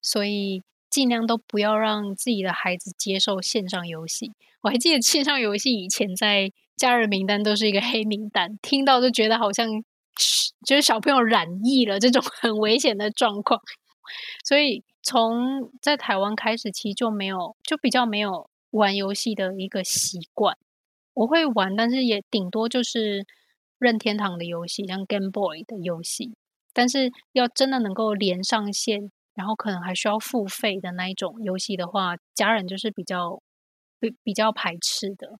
[0.00, 4.32] 所以尽量都不要让自己的孩子接受线上游戏。
[4.62, 9.68] 我还记得线上游戏以前在家人名单都是一个黑名单，听到就觉得好像
[10.64, 13.60] 就是小朋友染疫了这种很危险的状况，
[14.44, 18.48] 所以从在台湾开始，其实就没有，就比较没有。
[18.72, 20.56] 玩游戏的一个习惯，
[21.14, 23.24] 我会玩，但是也顶多就是
[23.78, 26.34] 任天堂的游戏，像 Game Boy 的游戏。
[26.72, 33.42] 但是要真的能够连上线，然后可能还需要付费的那一种游戏的话，家人就是比较
[34.00, 35.38] 比比较排斥的。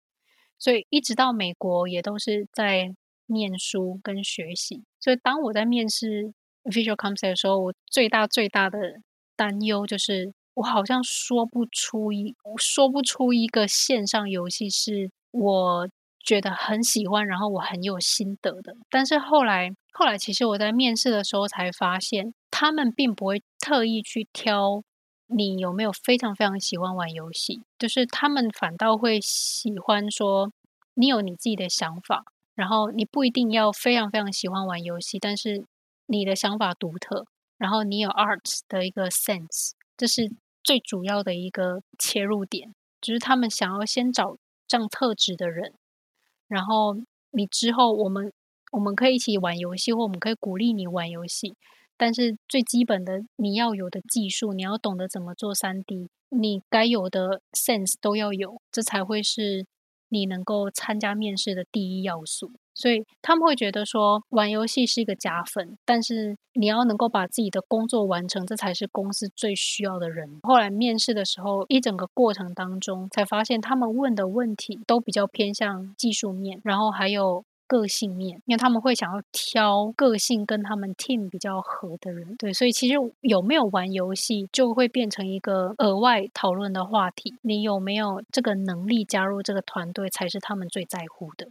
[0.58, 2.94] 所以一直到美国也都是在
[3.26, 4.84] 念书跟学习。
[5.00, 6.32] 所以当我在面试
[6.64, 9.00] Visual Concept 的时候，我最大最大的
[9.34, 10.34] 担忧就是。
[10.54, 15.88] 我好像说不出一说不出一个线上游戏是我
[16.24, 18.76] 觉得很喜欢，然后我很有心得的。
[18.90, 24.82] 但是后来，后来其实我在面试的时候才发现，他们并不会特意去挑
[25.26, 30.52] 你有没有非常非常喜欢玩游戏，就是他们反倒会喜欢说
[30.94, 32.24] 你有你自己的想法，
[32.54, 35.64] 然后你不一定要非常非常喜欢玩游戏，但是
[36.06, 37.24] 你的想法独特，
[37.56, 40.30] 然后你有 arts 的一个 sense，这是。
[40.64, 44.38] 最主要的一个切入点，就是他们想要先找
[44.68, 45.74] 这样特质的人，
[46.46, 46.94] 然后
[47.32, 48.32] 你之后我们
[48.70, 51.56] 我们可以一起玩游戏，或我们可以鼓励你玩游戏，
[51.96, 59.66] 但是最基本的你要有的技术，你要懂得怎么做 3D，你该有的 sense 都要有，这才会是
[60.10, 62.52] 你能够参加面试的第一要素。
[62.74, 70.40] 所以他们会觉得说玩游戏是一个加分，但是你要能够把自己的工作完成，这才是公司最需要的人。
[70.42, 82.36] 后来面试的时候，一整个过程当中才发现，他们问的问题都比较偏向技术面，然后还有个性面，因为他们会想要挑个性跟他们 team 比较合的人。
[82.36, 87.34] 对，所以其实有没有玩游戏，就会变成一个额外讨论的话题。
[87.42, 91.48] 你有没有这个能力加入这个团队，才是他们最在乎的。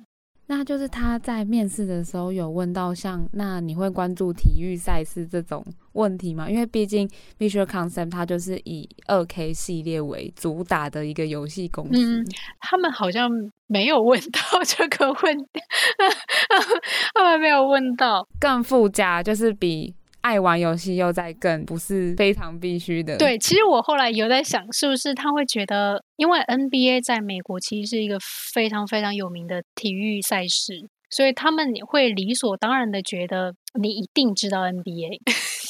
[0.47, 6.49] 那就是他在面试的时候有问到像，那你会关注体育赛事这种问题吗？
[6.49, 12.21] 因为毕竟 Visual Concept 它就是以二 K 系列为主打的一个游戏公司。
[12.21, 12.25] 嗯，
[12.59, 13.29] 他们好像
[13.67, 15.45] 没有问到这个问题，
[17.15, 19.95] 他们没有问到更附加，就是比。
[20.21, 23.17] 爱玩游戏又在更不是非常必须的。
[23.17, 28.17] 对，其实我后来有在想，是不是他会觉得，因为 NBA 在美国其实是一个
[28.53, 30.89] 非常非常有名的体育赛事。
[31.13, 35.19] 所以他们会理所当然的觉得你一定知道 NBA，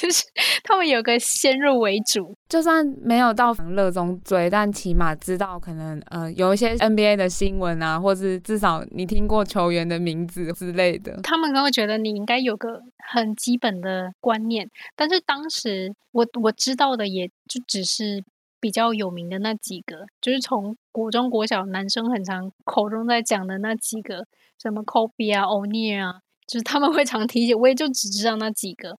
[0.01, 0.23] 就是
[0.63, 11.19] 他们有个先入为主，就算没有到热衷追，但起码知道可能呃有一些 NBA 的新闻啊，或是至少你听过球员的名字之类的。
[11.21, 12.81] 他们都会觉得你应该有个
[13.13, 18.23] 很基本的观念，但是当时我我知道的也就只是
[18.59, 24.25] 比较有名的那几个，就是从国中国小男生很常口中在讲的那几个。
[24.61, 28.95] 什么 Kobe 啊，O'Neal 啊，就是他们会常提起，我也就只知道那几个。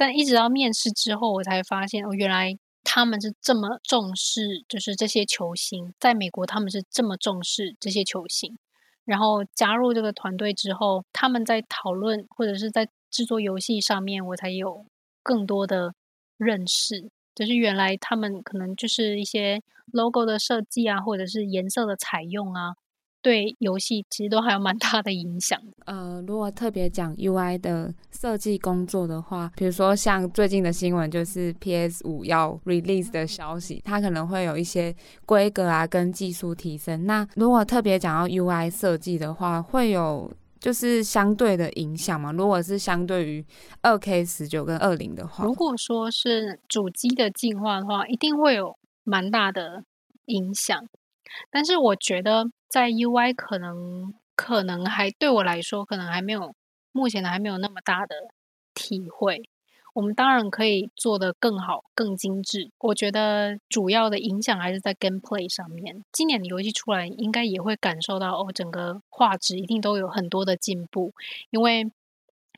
[0.00, 8.56] 但一直到面试之后，我才发现，哦，原来他们是这么重视，就是这些球星，在美国他们是这么重视这些球星。
[9.04, 14.86] 然后加入这个团队之后，他们在讨论或者是在制作游戏上面，我才有
[15.22, 15.92] 更多的
[16.38, 17.10] 认识。
[17.34, 19.60] 就是原来他们可能就是一些
[19.92, 22.72] logo 的设计啊，或者是颜色的采用啊。
[23.22, 25.60] 对游戏其实都还有蛮大的影响。
[25.84, 34.94] 呃，如果特别讲 UI 的设计工作的话，比如说像最近的新闻，就是 PS 五要 release 的消息，它可能会有一些
[35.26, 37.04] 规格啊跟技术提升。
[37.06, 42.32] 那如果特别讲到 UI 设计的话，会有就是相对的影响吗？
[42.32, 43.44] 如果是相对于
[43.82, 49.84] 二 K 十九跟二零的话，如果说是主机的进化的话，一定会有蛮大的
[50.26, 50.78] 影响。
[51.50, 52.50] 但是我觉得。
[52.70, 56.54] 在 UI 可能可能还对我来说，可能还没有
[56.92, 58.28] 目前的还没有那么大的
[58.74, 59.42] 体会。
[59.92, 62.70] 我们当然可以做得更好、更精致。
[62.78, 66.04] 我觉得主要的影响还是在 gameplay 上面。
[66.12, 71.12] 今年的游戏出来，应该也会感受到哦，整个画质一定都有很多的进步，
[71.50, 71.90] 因为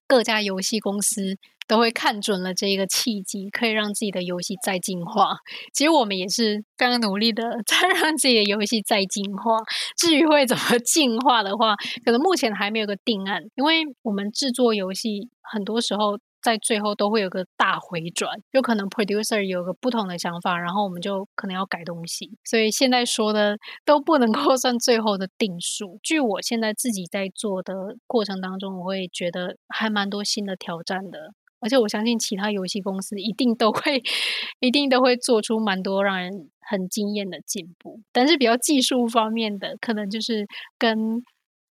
[0.06, 1.38] 各家游戏公司。
[1.72, 5.34] 都会看准了这一个契机，可以让自己的游戏再进化。
[5.72, 9.56] 其实我们也是非常努力的， 在让自己的游戏再进化。
[9.96, 16.18] 至于会怎么进化的话，可能目前还没有个定案，因为我们制作游戏很多时候。
[16.42, 23.56] 在最后都会有个大回转，有可能 producer 有个不同的想法，然后我们就可能要改东西，所以现在说的
[23.86, 26.00] 都不能够算最后的定数。
[26.02, 27.72] 据我现在自己在做的
[28.08, 31.32] 过程当中，我会觉得还蛮多新的挑战的，
[31.62, 34.02] 而且我相信其他游戏公司一定都会，
[34.60, 38.00] 一定都会做出蛮多让人很惊艳的进步。
[38.12, 40.46] 但是比较技术方面的，可能就是
[40.78, 41.22] 跟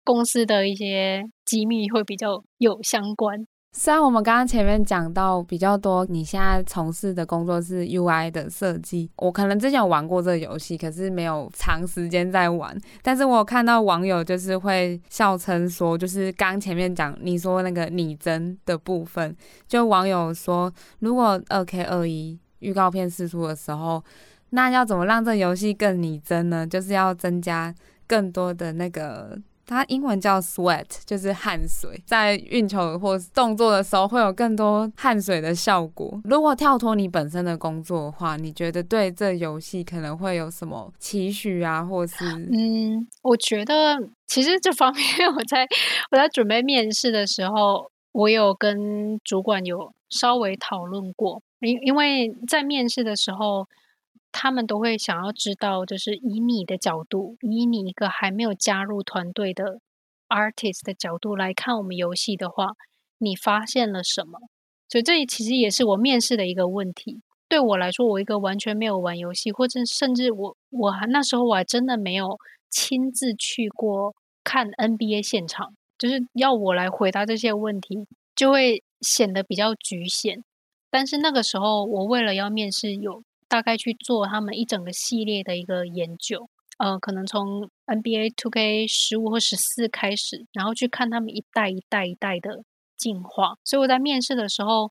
[0.05, 3.47] 公司的一些机密会比较有相关。
[3.73, 12.77] 虽然我们刚刚前面讲到比较多，你现在从事的工作是 UI 的设计，我可能之前有玩过这个游戏，可是没有长时间在玩。
[13.03, 19.37] 但是我有看到网友就是会笑称说，就是刚前面讲你说那个拟真的部分，
[19.69, 24.03] 就网友说，如果二 K 二一预告片释出的时候，
[24.51, 26.67] 那要怎么让这游戏更拟真呢？
[26.67, 27.73] 就是要增加
[28.07, 29.39] 更多的那个。
[29.69, 36.19] 它英文叫 sweat，就是汗水，在运球或动作的时候会有更多汗水的效果。
[36.25, 42.25] 如果跳脱你本身的工作的话，你觉得对这游戏可能会有什么期许啊，或是？
[42.51, 45.05] 嗯，我觉得其实这方面
[45.37, 45.67] 我在
[46.11, 53.69] 我在准备面试的时候，我有跟主管有稍微讨论过，因因为在面试的时候。
[54.41, 59.81] 他们都会想要知道，就是以你的角度，以你一个还没有加入团队的
[60.29, 62.69] artist 的角度来看我们游戏的话，
[63.19, 64.39] 你发现了什么？
[64.89, 67.21] 所以这其实也是我面试的一个问题。
[67.49, 72.39] 对我来说，我一个完全没有玩游戏，或者甚至我我还那时候我还真的没有
[72.71, 74.15] 亲自去过
[74.45, 80.45] 看 NBA 现场，就是要我来回答这些问题，就会显得比较局限。
[80.91, 83.25] 但是那个时候，我为了要面试有。
[83.49, 92.63] 大概去做他们一整个系列的一个研究，呃，可能从 NBA TwoK 十五或十四开始，然后去看他们一代一代一代的
[92.97, 93.55] 进化。
[93.65, 94.91] 所以我在面试的时候，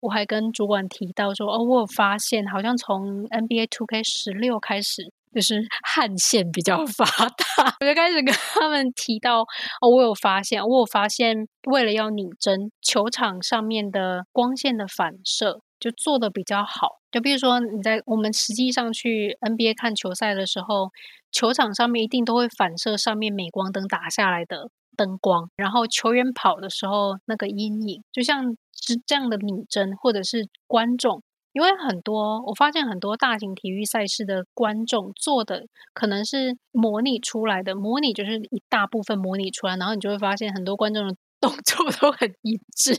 [0.00, 5.12] 我还跟主管提到说，哦，我有发现好像从 NBA TwoK 十六开始。
[5.34, 9.40] 就是汗腺比较发达， 我就开始跟他们提到
[9.80, 17.00] 哦，我有发现，我有发现，为了要拟真，球场上面的光线的反射就做的比较好。
[17.10, 20.90] 就比如说你在我们实际上去 NBA 看球赛的时候，
[21.30, 31.22] 球场上面一定都会反射上面镁光灯打下来的灯光，然后球员跑的时候那个阴影，就像是这样的拟真，或者是观众。
[31.52, 41.14] 因为很多，我发现很多大型体育赛事的观众做的可能是模拟出来的，模拟就是一大部分模拟出来，然后你就会发现很多观众的
[41.44, 42.94] 动作都很一致。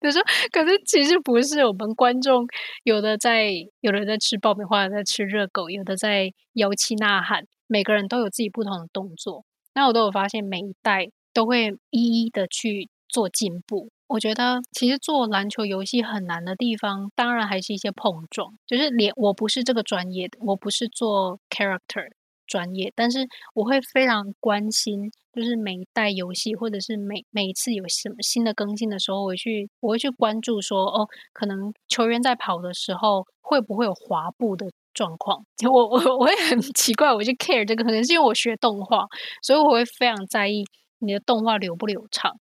[0.00, 2.46] 就说，可是其实不是，我们观众
[2.84, 9.44] 有的在，有的在吃爆米花，在吃热狗，有的在摇旗呐喊，每个人都有自己不同的动作。
[9.74, 13.90] 那我都有发现，每一代都会一一的去做进步。
[14.08, 18.54] 我觉得其实做篮球游戏很难的地方，当然还是一些碰撞。
[18.66, 22.10] 就是连我不是这个专业的，我不是做 character
[22.46, 35.44] 专业，但是我会非常关心，就是每一代游戏或者是每每一次有什么新的更新的时候，我去我会去关注说，哦，可能球员在跑的时候会不会有滑步的状况？
[35.70, 39.06] 我我我也很 奇怪，我就 care 这个，可能是因为我学动画，
[39.42, 40.64] 所以我会非常在意
[40.98, 42.38] 你的动画流不流畅。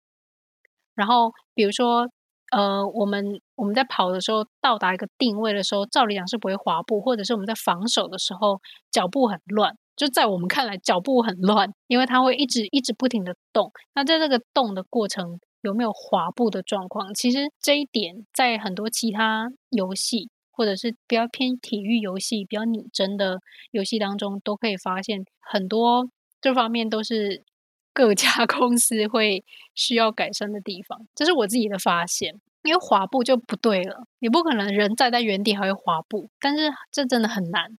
[0.94, 2.08] 然后，比如说，
[2.50, 8.60] 呃，我们我们在跑的时候，到达一个定位的时候，照理讲是不会滑步，或者是我们在防守的时候，
[8.90, 9.76] 脚步很乱。
[9.98, 13.70] 就在我们看来，脚步很乱，因为它会一直一直不停的动。
[13.94, 17.12] 那在这个动的过程，有没有滑步的状况？
[17.12, 23.40] 其实这一点在很多其他游戏，或者是比较偏体育游戏、比较拟真的
[23.72, 26.08] 游戏当中，都可以发现很多
[26.40, 27.44] 这方面都是。
[27.98, 29.44] 各家公司会
[29.74, 32.32] 需要改善的地方，这是我自己的发现。
[32.62, 37.76] 因为滑步就不对了，你不可能人站在原地还会滑步，但是这真的很难。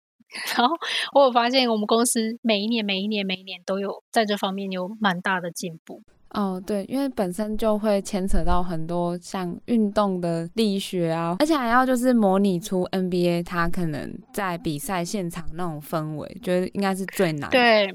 [0.57, 0.74] 然后
[1.14, 6.03] 我有发现，我们公司每一年、每一年、每一年都有在这方面有蛮大的进步。
[6.31, 17.51] 哦，对，因为本身就会牵扯到很多像运动的力学啊，而且还要就是模拟出 NBA 它可能在比赛现场那种氛围，觉得应该是最难。
[17.51, 17.95] 对。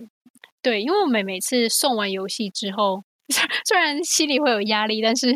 [0.64, 3.04] 对，因为我们每次送完游戏之后，
[3.68, 5.28] 虽然心里会有压力，但是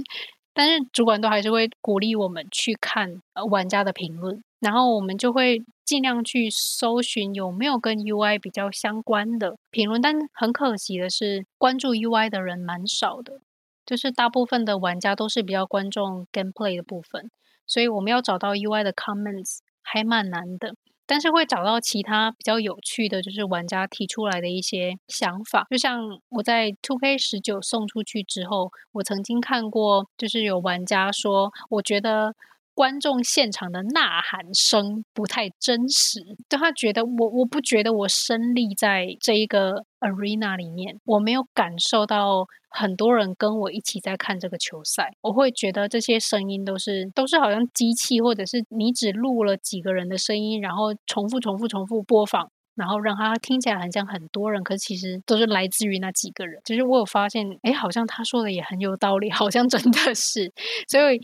[0.53, 3.09] 但是主管都还是会鼓励我们去看
[3.51, 10.01] 玩家的评论，然后我们就会尽量去搜寻有没有跟 UI 比较相关的评论。
[10.01, 13.39] 但很可惜的是，关注 UI 的人蛮少的，
[13.85, 16.01] 就是大部分的玩家都是比较关注
[16.33, 17.31] gameplay 的部分，
[17.65, 20.75] 所以我们要找到 UI 的 comments 还蛮难的。
[21.05, 25.65] 但是会找到其他比较有趣的，就是玩家提出来的一些想法。
[25.69, 32.35] 就像我在 Two K 十九送出去之后，我曾经看过，就是有玩家说，我觉得。
[32.77, 56.61] 观众现场的呐喊声不太真实，就他觉得我我不觉得我身立在这一个 arena 里面，我没有感受到很多人跟我一起在看这个球赛，我会觉得这些声音都是都是好像机器，或者是你只录了几个人的声音，然后重复重复重复播放，然后让他听起来很像很多人，可是其实都是来自于那几个人。
[56.63, 60.53] 其实我有发现，哎，好像他说的也很有道理，好像真的是，
[60.87, 61.19] 所以。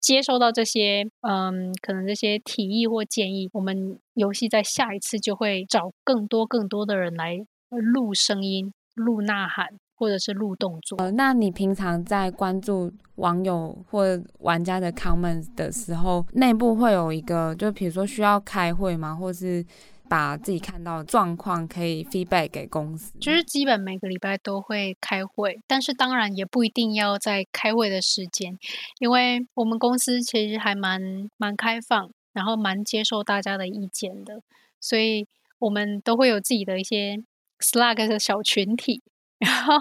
[0.00, 7.38] 接收到这些，嗯，可能这些提议或建议，我们游戏在下一次就会找更多更多的人来
[7.70, 9.66] 录声音、录呐喊，
[9.96, 10.96] 或者是录动作。
[10.98, 14.04] 呃，那你平常在关注网友或
[14.40, 19.14] 玩家的 comments 的时候，内部会有一个，就比如说需要开会吗？
[19.14, 19.64] 或是？
[20.08, 28.58] 把自己看到的状况可以 feedback 给公司，就是基本每个礼拜都会开会，但是当然也不一定要在开会的时间，
[28.98, 31.00] 因为我们公司其实还蛮
[31.36, 34.42] 蛮开放，然后蛮接受大家的意见的，
[34.80, 35.26] 所以
[35.58, 37.22] 我们都会有自己的一些
[37.58, 39.02] Slack 的小群体，
[39.38, 39.74] 然后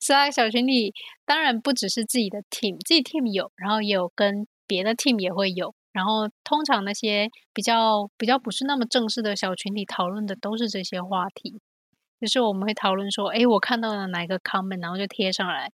[0.00, 0.92] Slack 小群体
[1.24, 5.74] 当然不只是自己的 team，自己 team 有，然后也有跟别的 team 也会有。
[5.92, 11.60] 然后，通常那些比较比较不是那么正式的小群体讨论的都是这些话题，
[12.20, 15.72] 就是我们会讨论说，哎，我看到了哪一个 comment，然后就贴上来。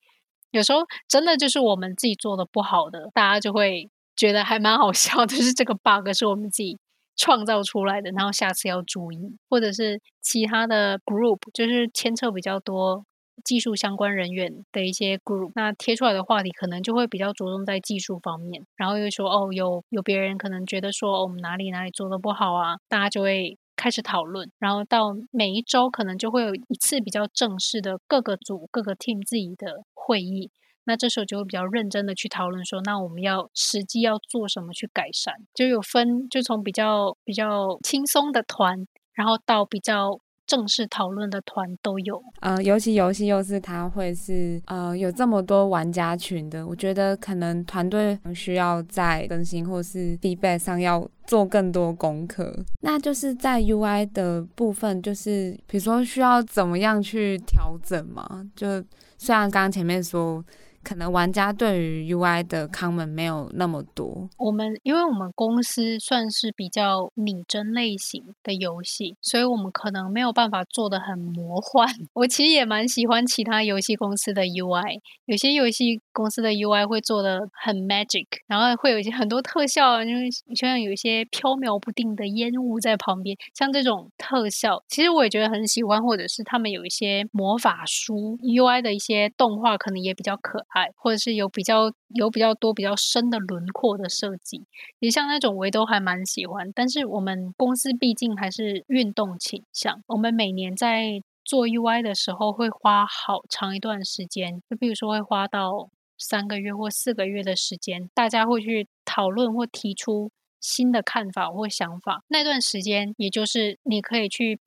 [0.52, 6.78] 有时候真的就是我们自己做的不好的，大家就会觉得还蛮好笑，就是这个 bug 是我们自己
[7.16, 9.18] 创造出来的，然后下次要注意。
[9.50, 13.04] 或者是其他的 group，就是牵扯比较多。
[13.44, 30.52] 技术相关人员的一些 group，那贴出来的话题可能就会比较着重在技术方面，然后又说哦，有有别人可能觉得说，哦，我们哪里哪里做的不好啊，大家就会开始讨论，然后到每一周可能就会有一次比较正式的各个组、各个 team 自己的会议。
[30.86, 40.20] 那这时候就会比较认真的去讨论说，那我们要实际要做什么去改善，就有分，就从比较比较轻松的团，然后到比较。
[40.46, 52.54] 正式讨论的团都有，呃，尤其游戏又是它会是呃有这么多玩家群的，我觉得可能团队需要在更新或是 feedback 上要做更多功课。
[52.82, 58.46] 那就是在 UI 的部分，就是比如说需要怎么样去调整嘛？
[58.56, 58.84] 就
[59.18, 60.44] 虽然刚刚前面说。
[60.84, 64.30] 可能玩家对于 UI 的 comment 没有那么多。
[64.38, 71.88] 我们因为我们公司算是比较拟真类型的游戏，所以我们可能没有办法做得很魔幻。
[72.14, 85.94] 我其实也蛮喜欢其他游戏公司的 UI，有些游戏公司的 UI 会做得很 magic，然后会有一些很多特效，因为像有一些飘渺不定的烟雾在旁边，像这种特效，其实我也觉得很喜欢。
[86.04, 90.66] 或者是他们有一些魔法书 UI 的一些动画，可能也比较可
[90.96, 94.66] 或者是有比较有比较多比较深的轮廓的设计，
[95.00, 96.72] 也像那种我都还蛮喜欢。
[96.74, 112.24] 但是我们公司毕竟还是运动倾向，我们每年在做 UI 的时候会花好长一段时间，就比如说会花到三个月或四个月的时间，大家会去讨论或提出新的看法或想法。
[112.30, 114.60] 那段时间，也就是你可以去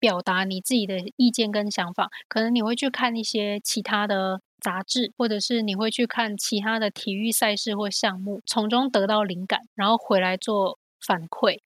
[0.00, 4.40] 表达你自己的意见跟想法，可能你会去看一些其他的。
[4.62, 11.58] 杂志，或者是你会去看其他的体育赛事或项目，从中得到灵感，然后回来做反馈，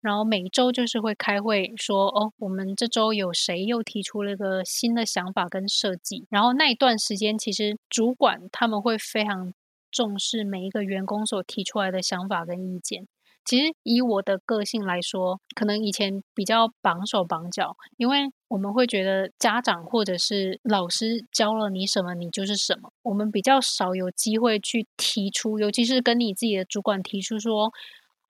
[0.00, 9.54] 然后每周就是会开会说，哦，我们这周有谁又提出了一个新的想法跟设计，然后那一段时间其实主管他们会非常
[9.90, 13.06] 重视每一个员工所提出来的想法跟意见。
[13.44, 22.90] 其实以我的个性来说，可能以前比较绑手绑脚，因为我们会觉得家长或者是老师教了你什么，你就是什么。
[23.02, 27.72] 我们比较少有机会去提出，尤其是跟你自己的主管提出说，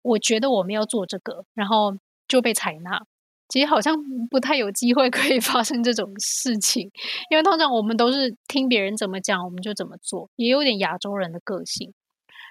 [0.03, 1.95] 我觉得我们要做这个，然后
[2.27, 3.03] 就被采纳。
[3.49, 3.95] 其实好像
[4.29, 6.91] 不太有机会 可以发生这种事情，
[7.31, 11.95] 因为通常我们都是听别人怎么讲，我们就怎么做，也有点亚洲人的个性。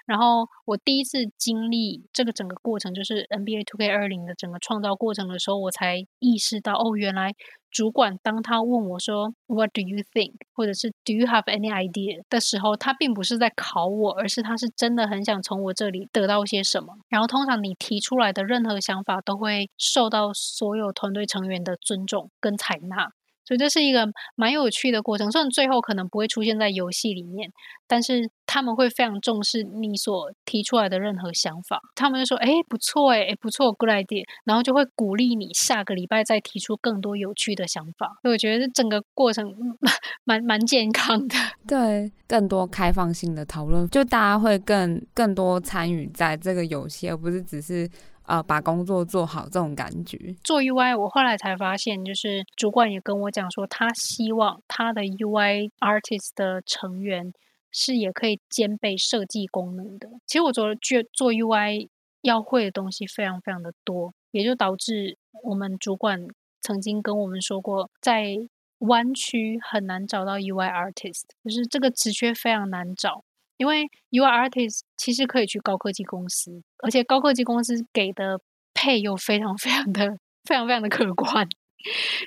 [0.06, 7.34] 然后我第一次经历这个整个过程，就是 NBA 2K20 的整个创造过程的时候，我才意识到，哦，原来
[7.70, 16.94] 主管当他问我说 “What do you think?” 或者是 “Do you have any idea?” 的时候，他并不是在考我，而是他是真的很想从我这里得到些什么。
[17.08, 23.15] 然后通常你提出来的任何想法，都会受到所有团队成员的尊重跟采纳。
[23.46, 27.50] 所以这是一个蛮有趣的过程，虽然最后可能不会出现在游戏里面，
[27.86, 31.80] 但是他们会非常重视你所提出来的任何想法。
[31.94, 38.18] 他们就说：“哎，不错，哎，不错，good idea。”然后就会鼓励你下个礼拜再提出更多有趣的想法。
[38.22, 39.46] 所以我觉得整个过程
[40.24, 41.36] 蛮蛮，蛮健康的，
[41.68, 47.88] 对，更多开放性的讨论，就大家会更更多参与在这个游戏，而不是只是。
[48.26, 50.34] 呃，把工作做好这种感觉。
[50.42, 57.32] 做 UI，我后来才发现，就是主管也跟我讲说，他希望他的 UI artist 的成员
[57.70, 60.08] 是也可以兼备设计功能的。
[60.26, 61.88] 其实我做做做 UI
[62.22, 66.26] 要会的东西非常非常的多，也就导致我们主管
[66.60, 68.36] 曾经跟我们说过，在
[68.78, 73.22] 湾区很难找到 UI artist，就是这个职缺非常难找。
[73.56, 78.40] 因为 UI artist 其实可以去高科技公司，而且高科技公司给的
[78.74, 81.48] pay 又 非常非常的非常非常的可观，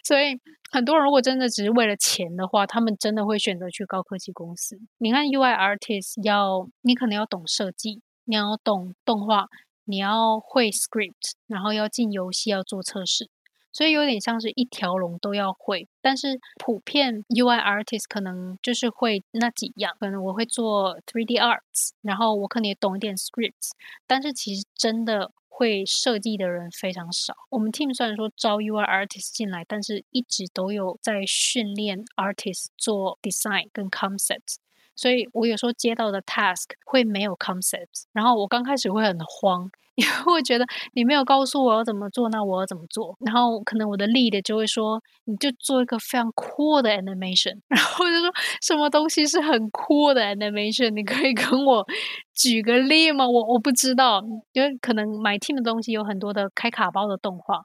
[0.03, 0.39] 所以
[0.71, 4.80] 很多人如果真的只是为了钱的话，他们真的会选择去高科技公司。
[4.97, 9.47] 你看 UI artist 要你可能要懂设计，你要懂动画，
[9.86, 13.30] 你要会 script，然后要进游戏要做测试。
[13.72, 23.72] 所以有点像是一条龙都要会，但是普遍 UI artist 可能就是会那几样，可能我会做 3D arts，然后我可能也懂一点 scripts，
[24.07, 27.36] 但是其实真的会设计的人非常少。
[27.49, 34.55] 我们 team 虽然说招 UI artist 进来，但是一直都有在训练 artist 做 design 跟 concept
[34.99, 39.69] 所以我有时候接到的 task 会没有 concepts，然后我刚开始会很慌。
[39.95, 43.13] 因为我觉得你没有告诉我要怎么做，那我要怎么做？
[43.19, 47.59] 然后可能我的 lead 就会说，你就做一个非常 cool 的 animation。
[47.67, 48.31] 然后我就说，
[48.61, 50.91] 什么东西是很 cool 的 animation？
[50.91, 51.85] 你可以跟我
[52.33, 53.27] 举个例吗？
[53.27, 54.23] 我我不知道，
[54.53, 57.63] 因为可能 my team 的东西有很多的开卡包的动画。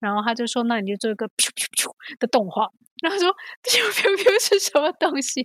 [0.00, 2.68] 然后他就说，那你就做一个咻咻咻的动画。
[3.04, 3.28] 然后说
[3.62, 5.44] 咻咻咻是什么东西？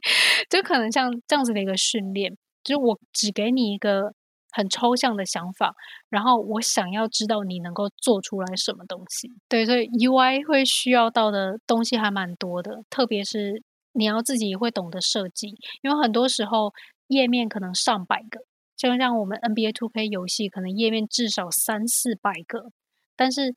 [0.49, 4.13] 就可能像这样子的一个训练，就是我只给你一个。
[4.51, 5.75] 很抽象的想法，
[6.09, 9.31] 然后我想要知道你能够做出来什么东西。
[9.47, 13.61] 对，所以 UI 会需要到的东西还蛮多的，特别是
[13.93, 15.49] 你要自己会懂得设计，
[15.83, 16.73] 因为很多时候
[17.09, 18.39] 页面可能上百个，
[18.75, 22.71] 就像我们 NBA TwoK 游戏，可能页面至少三四百个，
[23.15, 23.53] 但是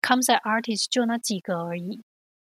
[0.00, 2.04] concept artist 就那几个而已。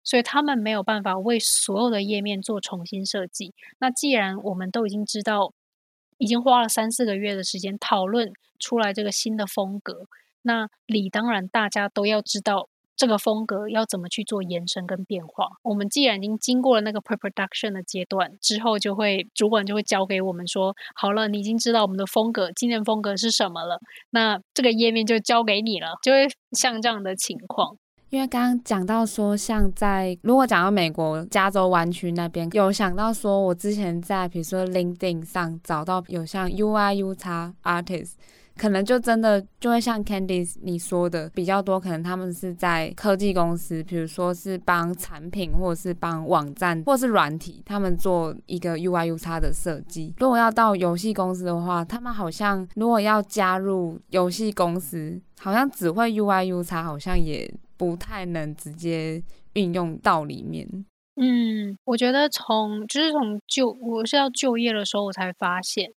[0.04, 3.54] 所以他们没有办法为所有的页面做重新设计。
[3.78, 5.52] 那既然我们都已经知道，
[6.18, 10.06] 已经花了三四个月的时间讨论出来这个新的风格，
[10.42, 15.48] 那理当然大家都要知道这个风格要怎么去做延伸跟变化。
[15.62, 23.80] 我们既然已经经过了那个 pre-production 的阶段，之后就会主管就会交给我们说，好了，你已经知道我们的风格，今年风格是什么了，
[24.10, 27.76] 那这个页面就交给你了，就会像这样的情况。
[28.12, 38.10] 因为刚刚讲到说，像在如果讲到美国加州湾区那边，有想到说我之前在比如说 LinkedIn 上找到有像 UI UX artist，
[38.54, 50.12] 可能就真的就会像 Candice 你说的比较多，可能他们是在科技公司，比如说是帮产品或者是帮网站或是软体，他们做一个 UI UX 的设计。
[50.18, 57.50] 如果要到游戏公司的话，他们好像如果要加入游戏公司，好像只会 UI UX，好像也。
[57.82, 59.20] 不太能直接
[59.54, 60.64] 运用到里面。
[61.16, 65.92] 嗯，我觉得从就是从就我是要就业的时候，我才发现，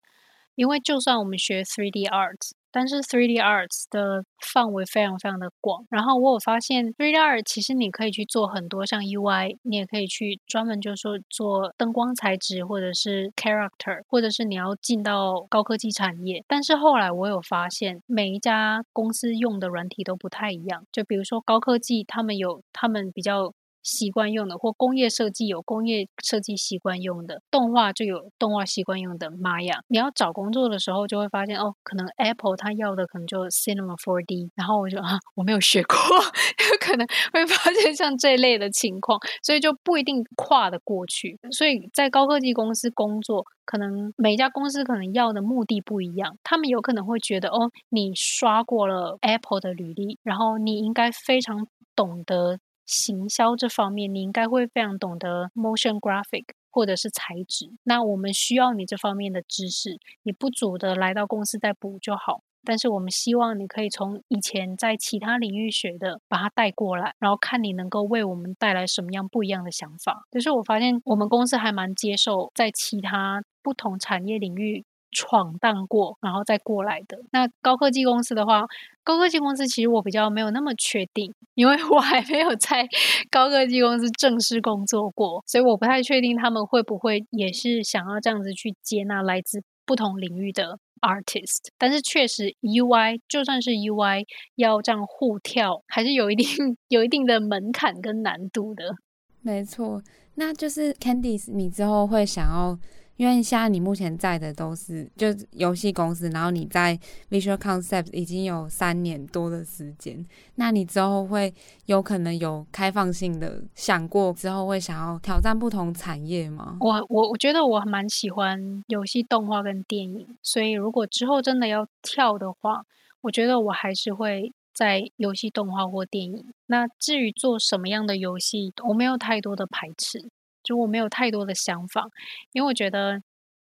[0.55, 2.39] 因为就算我们学 three D Art。
[2.73, 16.43] 但是 3D Arts 的范围非常非常的广，然后我有发现 3D Art 其实你可以去做很多像 UI，你也可以去专门就是说做灯光材质或者是 Character，或者是你要进到高科技产业。
[16.49, 23.53] 但是后来我有发现，每一家公司用的软体都不太一样，就比如说高科技，他们有他们比较。
[23.83, 29.31] 习惯用的，或工业设计有工业设计习惯用的，动画就有动画习惯用的。
[29.31, 41.39] 妈呀，你要找工作的时候，就会发现哦，可能 Apple 它要的可能就 Cinema 4D，然后我就啊，我没有学过， 有可能会发现像这类的情况，所以就不一定跨得过去。
[41.51, 51.67] 所以在高科技公司工作，可能每家公司可能要的目的不一样，他们有可能会觉得哦，你刷过了 Apple 的履历，然后你应该非常
[51.97, 52.59] 懂得。
[52.93, 57.71] 行销这方面，你应该会非常懂得 motion graphic 或者是材质。
[57.85, 62.43] 那我们需要你这方面的知识，你不足的来到公司再补就好。
[62.65, 70.23] 但是我们希望你可以从以前在其他领域学的，把它带过来，然后看你能够为我们带来什么样不一样的想法。
[70.31, 74.85] 就是我发现我们公司还蛮接受在其他不同产业领域。
[75.13, 77.19] 闯荡过，然后再过来的。
[77.31, 78.65] 那高科技公司的话，
[79.05, 82.89] 高科技公司其实我比较没有那么确定，因为我还没有在
[83.31, 91.69] 高科技公司正式工作过，所以我不太确定他们会不会也是想要这样子去接纳来自不同领域的 artist。
[91.77, 94.25] 但是确实，UI 就算是 UI
[94.57, 96.47] 要这样互跳，还是有一定
[96.89, 98.95] 有一定的门槛跟难度的。
[99.43, 100.01] 没错，
[100.37, 102.79] 那就是 Candice，你之后会想要。
[103.17, 106.99] 因为现在你目前在的都是就游戏公司，然后你在
[107.31, 110.25] Visual Concept 已经有三年多的时间，
[110.57, 111.53] 那你之后会
[111.87, 116.77] 有可能有开放性的想过之后会想要挑战不同产业吗？
[116.81, 122.85] 我我我觉得我蛮喜欢游戏动画跟电影，所以如果之后真的要跳的话，
[123.21, 126.45] 我觉得我还是会在游戏动画或电影。
[126.67, 130.29] 那至于做什么样的游戏，我没有太多的排斥。
[130.73, 132.07] 我没有太多的想法，
[132.53, 133.21] 因为我觉得，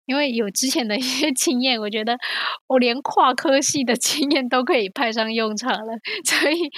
[0.06, 2.18] 因为有之前的一些 经验，我觉得
[2.68, 5.94] 我连跨科系的 经验都可以派上用场了。
[6.26, 6.70] 所以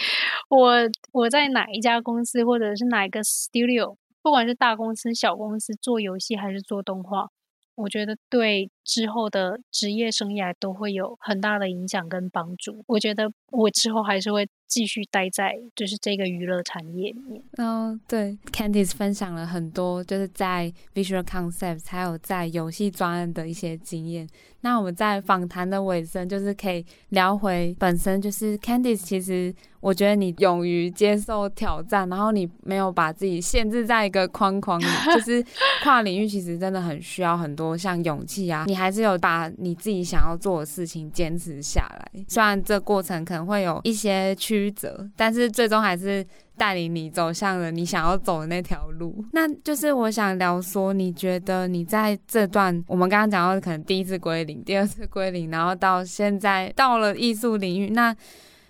[0.50, 0.78] 我
[1.12, 7.28] 我在哪一家公司或者是哪一个 studio，不管是大公司、小公司，做游戏还是做动画，
[7.76, 12.84] 我觉得对之后的职业生涯都会有很大的影响跟帮助。
[12.88, 14.48] 我觉得我之后还是会。
[14.68, 17.42] 继续待在就是这个娱乐产业里面。
[17.54, 24.28] 哦，对，Candice 分享了很多就是在 Visual Concepts 还有在游戏专案的一些经验。
[24.60, 34.86] 那我们在访谈的尾声，就是可以聊回本身，就是 Candice，其实我觉得你勇于接受挑战，然后你没有把自己限制在一个框框里，
[35.16, 35.42] 就是
[35.82, 42.24] 跨领域其实真的很需要很多像勇气啊，你还是有把你自己想要做的事情坚持下来。
[42.28, 46.26] 虽然这过程可能会有一些曲折，但是最终还是。
[46.60, 58.12] 带领你走向了你想要走的那条路，那就是我想聊说，你觉得你在这段我们刚刚讲到可能第一次归零，第二次归零，然后到现在到了艺术领域，那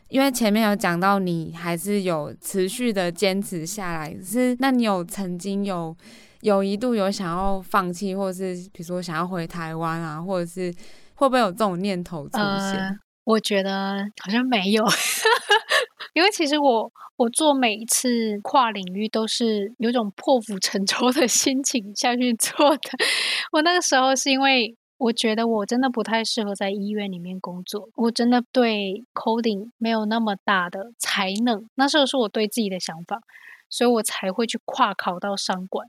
[0.10, 5.96] 因为前面有讲到你还是有持续的坚持下来，是那你有曾经有
[6.42, 10.74] 有一度有想要放弃，或者是比如说想要回台湾啊，或者是
[11.16, 12.44] 会不会有这种念头出现？
[12.44, 14.86] 呃，我觉得好像没有，
[16.14, 22.92] 因为其实我我做每一次跨领域都是有种破釜沉舟的心情下去做的。
[23.52, 31.68] 我那个时候是因为我觉得我真的不太适合在医院里面工作，我真的对 coding 没有那么大的才能。
[31.76, 33.20] 那时候是我对自己的想法，
[33.70, 35.88] 所以我才会去跨考到商管。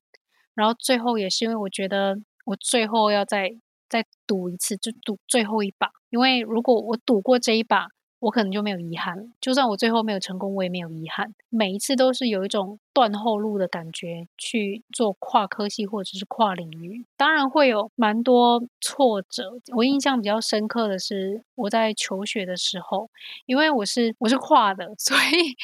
[0.59, 3.48] 然后最后也是因为我觉得我最后要再
[3.88, 5.88] 再赌一次，就赌最后一把。
[6.11, 7.86] 因为如果我赌过这一把，
[8.18, 9.22] 我可能就没有遗憾了。
[9.40, 11.32] 就算我最后没有成功，我也没有遗憾。
[11.48, 19.53] 每一次都是有一种断后路的感觉去做跨科系或者是跨领域，当然会有蛮多挫折。
[19.76, 23.09] 我印象比较深刻的是我在求学的时候，
[23.46, 25.55] 因为我是我是跨的， 所以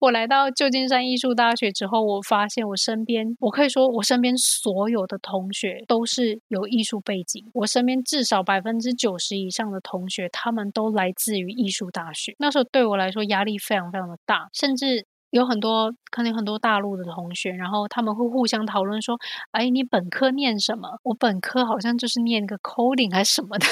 [0.00, 7.44] 我来到旧金山艺术大学之后，我发现我身边，我可以说我身边所有的同学都是有艺术背景。
[7.54, 12.36] 我身边至少百分之九十以上的同学，他们都来自于艺术大学。
[12.38, 15.04] 那时候对我来说压力非常非常的大，甚至。
[15.34, 19.18] 有很多可能有很多大陆的同学，然后他们会互相讨论说
[19.50, 20.88] ：“哎，你本科念什么？
[21.02, 23.66] 我本科好像就是念个 coding 还是什么的。”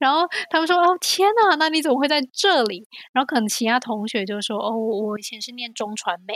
[0.00, 6.34] 然后他们说：“哦，天呐，那你怎么会在这里？”然后可能其他同学就说：“哦，我以前是念中传媒。”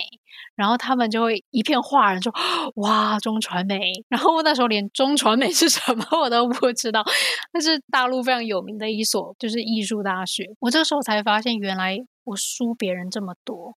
[0.55, 2.33] 然后他们就会一片哗然说
[2.77, 7.03] ：“哇，中传媒！”然后我那时候连中传媒是什么 我都不知道，
[7.53, 10.45] 那是大陆非常有名的一所就是艺术大学。
[10.61, 13.75] 我这时候才发现，原来我输别人这么多。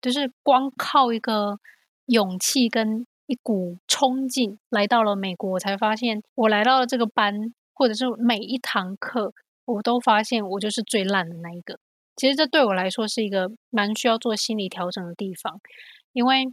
[0.00, 1.58] 就是光靠一个
[2.06, 9.34] 勇气跟一股冲劲来到了美国，我才发现我来到了这个班，或者是每一堂课，
[9.66, 11.78] 我都发现我就是最烂的那一个。
[12.16, 15.60] 其实这对我来说是一个蛮需要做心理调整的地方，
[16.12, 16.52] 因为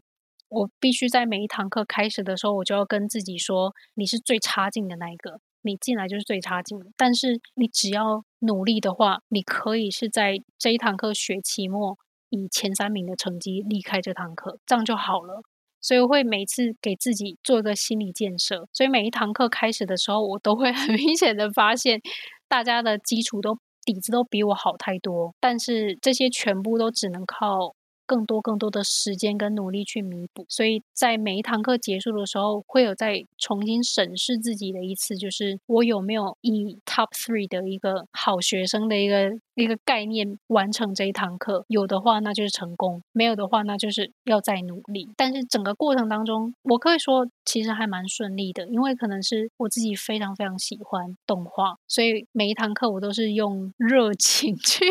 [0.49, 6.85] 我必须在每一堂课开始的时候，我就要跟自己说，你是最差劲的那一个，你进来就是最差劲的。
[6.97, 11.97] 但是你只要努力的话，你可以是在这一堂课学期末。
[12.35, 15.41] 以前三名的成绩离开这堂课，这样就好了。
[15.81, 18.67] 所以我会每次给自己做一个心理建设。
[18.73, 22.01] 所以每一堂课开始的时候，我都会很 明显的发现，
[22.47, 25.33] 大家的基础都底子都比我好太多。
[25.39, 27.75] 但是这些全部都只能靠。
[28.05, 41.65] 更多更多的时间跟努力去弥补，所以在每一堂课结束的时候，会有再重新审视自己的一次，就是我有没有以 top three 的一个好学生的一个一个概念完成这一堂课。
[41.67, 45.09] 有的话，那就是成功；没有的话，那就是要再努力。
[45.17, 54.85] 但是整个过程当中，我可以说其实还蛮顺利的，因为可能是我自己非常非常喜欢动画，所以每一堂课我都是用热情 去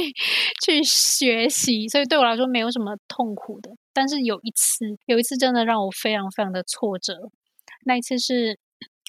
[0.65, 2.95] 去学习，所以对我来说没有什么。
[3.07, 7.31] 痛苦的，但是有一次，有一次真的让我非常非常的挫折。
[7.85, 8.59] 那一次是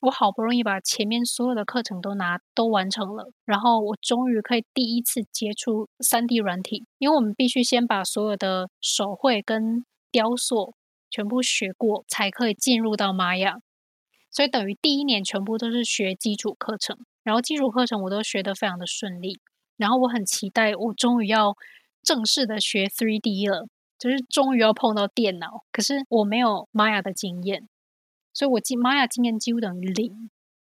[0.04, 10.76] 我好不容易把前面所有的课程都拿都完成了，然后我终于可以第一次接触三 D 软体，因为我们必须先把所有的手绘跟雕塑
[11.10, 13.58] 全部学过，才可以进入到玛雅。
[14.32, 19.40] 所以等于第一年全部都是学基础课程，然后基础课程我都学得非常的顺利，
[19.78, 21.56] 然后我很期待我终于要
[22.04, 23.68] 正式的学 3D 了。
[23.98, 27.70] 就是终于要碰到电脑，可是我没有玛雅的经验，
[28.34, 30.30] 所以我进玛雅经验几乎等于零。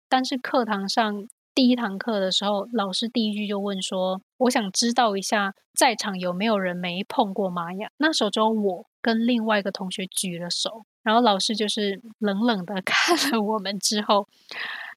[0.09, 1.25] 但是课堂上
[1.55, 14.27] 第一堂课的时候，老师第一句就问说：“我想知道一下，在场有没有人没碰过玛雅那时候只有我跟另外一个同学举了手，然后老师就是冷冷的 看了我们之后，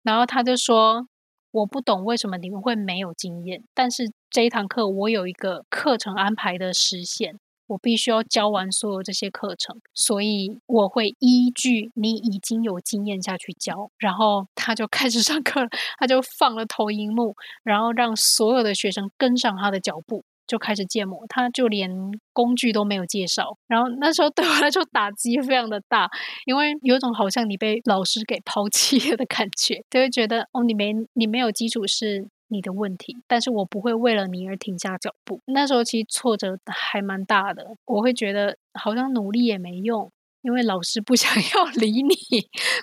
[0.02, 1.07] 然后他就说
[1.52, 13.90] ：“我不懂为什么你们会没有经验，但是这一堂课我有一个课程安排的时限。”我必须要教完所有这些课程，所以我会依据你已经有经验下去教。
[13.98, 15.60] 然后他就开始上课，
[15.98, 21.24] 他就放了投影幕，然后让所有的学生跟上他的脚步，就开始建模。
[21.28, 21.90] 他就连
[22.32, 23.56] 工具都没有介绍。
[23.66, 26.08] 然后那时候对我来说打击非常的大，
[26.44, 32.28] 因为有种好像你被老师给抛弃了的感觉，就会觉得哦，你没你没有基础是。
[32.49, 35.40] 你的问题，但是我不会为了你而停下脚步。
[35.47, 40.11] 那时候其实挫折还蛮大的，我会觉得好像努力也没用，
[40.42, 42.14] 因为老师不 想要理你，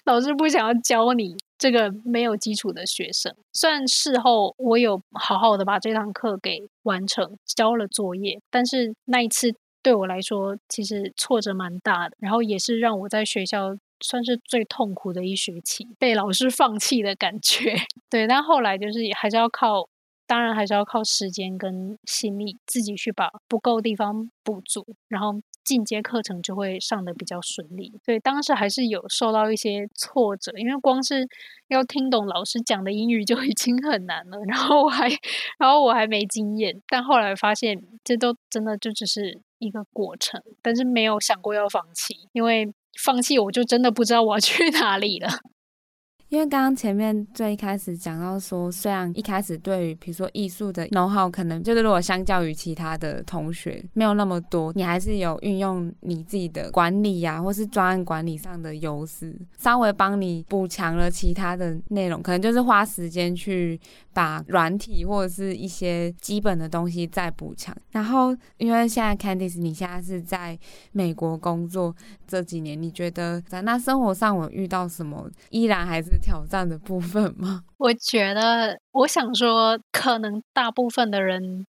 [0.05, 3.34] 老师不想要教你这个没有基础的学生。
[3.53, 13.78] 虽然事后我有好好的把这堂课给完成，交了作业，但是那一次对我来说其实挫折蛮大的，然后也是让我在学校。
[14.04, 17.74] 算是最痛苦的一学期，被老师放弃的感觉。
[18.12, 19.88] 对，但后来就是还是要靠
[20.28, 25.34] 当然还是要靠时间跟心力，自己去把不够地方补足，然后
[25.64, 27.93] 进阶课程就会上得比较顺利。
[28.06, 31.28] 所以当时还是有受到一些挫折，因为光是
[31.70, 35.08] 要听懂老师讲的英语就已经很难了，然后我还，
[35.58, 45.30] 然后我还没经验，但后来发现这都真的就只是一个过程，但是没有想过要放弃，因为放弃我就真的不知道我要去哪里了。
[46.34, 63.79] 因为刚刚前面最一开始讲到说，虽然一开始对于比如说艺术的 know-how 可能就是如果相较于其他的同学没有那么多，你还是有运用你自己的管理呀、或是专案管理上的优势，稍微帮你补强了其他的内容，可能就是花时间去
[64.11, 67.77] 把软体或者是一些基本的东西再补强。
[67.91, 70.57] 然后因为现在 Candice 你现在是在
[70.93, 71.95] 美国工作
[72.27, 76.22] 这几年，你觉得在那生活上我遇到什么依然还是？
[76.24, 77.63] 挑战的部分吗？
[77.78, 81.65] 我觉得，我想说，可能大部分的人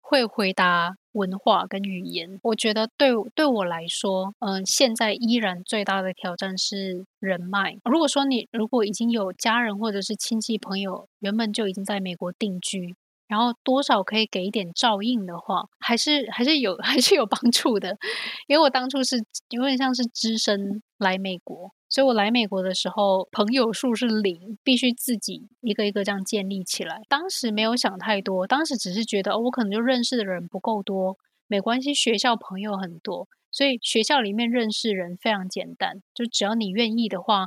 [0.00, 2.38] 会回答文化跟语言。
[2.42, 7.78] 我觉得对对我来说，嗯、现在依然最大的挑战是人脉。
[7.84, 12.94] 如果说你如果已经有家人或者是亲戚朋友，原本就已经在美国定居，
[13.26, 17.96] 然后多少可以给一点照应的话，还是还是有 还是有帮助的。
[18.46, 19.16] 因为我当初是
[19.50, 21.72] 有点像是只身来美国。
[21.96, 27.00] 所以我来美国的时候，朋友数是零，必须自己一个一个这样建立起来。
[27.08, 31.16] 当时没有想太多，当时只是觉得，哦，我可能就认识的人不够多，
[31.46, 37.46] 没关系，学校朋友很多，所以学校里面认识人非常简单，就只要你愿意的话，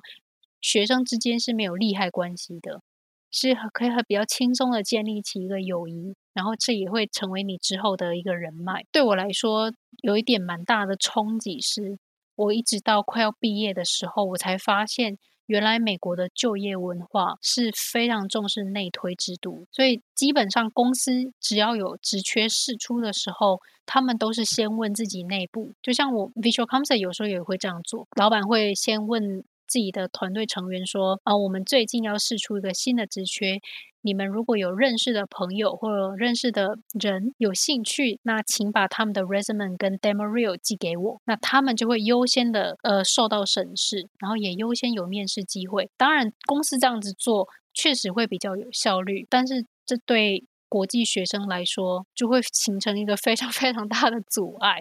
[0.60, 2.82] 学生之间是没有利害关系的，
[3.30, 8.84] 是可以很比较轻松的建立起一个友谊，然后这也会成为你之后的一个人脉。
[8.92, 9.72] 对我来说，
[10.02, 12.00] 有一点蛮大的冲击是。
[12.40, 15.18] 我一直到快要毕业的时候，我才发现，
[15.48, 21.12] 原来美国的就业文化是非常重视内推制度，所以基本上公司
[21.42, 33.60] 只要有职缺释出的时候，他们都是先问自己内部，就像我 Visual company 有时候也会这样做，老板会先问自己的团队成员说：“啊，我们最近要试出一个新的职缺。”
[34.02, 45.90] 你们如果有认识的朋友或者认识的人有兴趣，那请把他们的 resume 跟 demo reel 寄给我，那他们就会优先的呃受到审视，然后也优先有面试机会。
[45.98, 54.80] 当然，公司这样子做确实会比较有效率，但是这对国际学生来说就会形成一个非常非常大的阻碍，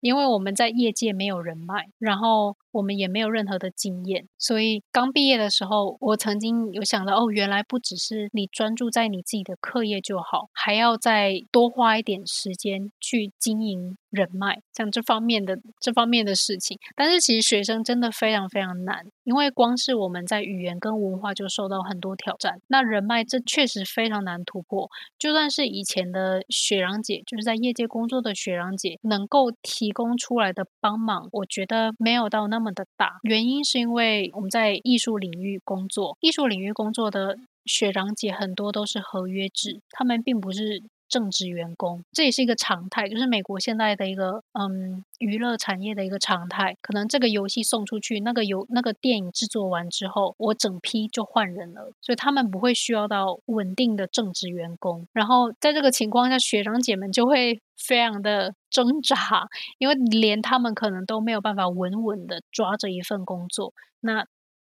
[0.00, 2.56] 因为我们在业界没有人脉，然后。
[2.72, 16.78] 我们也没有任何的经验，所以刚毕业的时候，我曾经有想到，哦，原来不只是你专注在你自己的课业就好，还要再多花一点时间去经营人脉，像这方面的这方面的事情。
[16.94, 24.88] 但是其实学生真的非常非常难，因为光是我们在语言跟文化就受到很多挑战，那人脉这确实非常难突破。
[25.18, 32.60] 就算是以前的学长姐，就是在业界工作的学长姐，能够提供出来的帮忙，我觉得没有到那。
[32.60, 40.82] 么的大，原因是因为我们在艺术领域工作，艺术领域工作的学长姐很多都是合约制，他们并不是。
[41.10, 46.76] 正职员工，这也是一个常态，就是美国现在的一个嗯娱乐产业的一个常态。
[46.80, 55.06] 可能这个游戏送出去，那个游那个电影制作完之后，我整批就换人了，所以他们不会需要到稳定的正职员工。
[55.12, 59.48] 然后在这个情况下，学长姐们就会非常的 挣扎，
[59.78, 64.24] 因为连他们可能都没有办法稳稳的抓着一份工作，那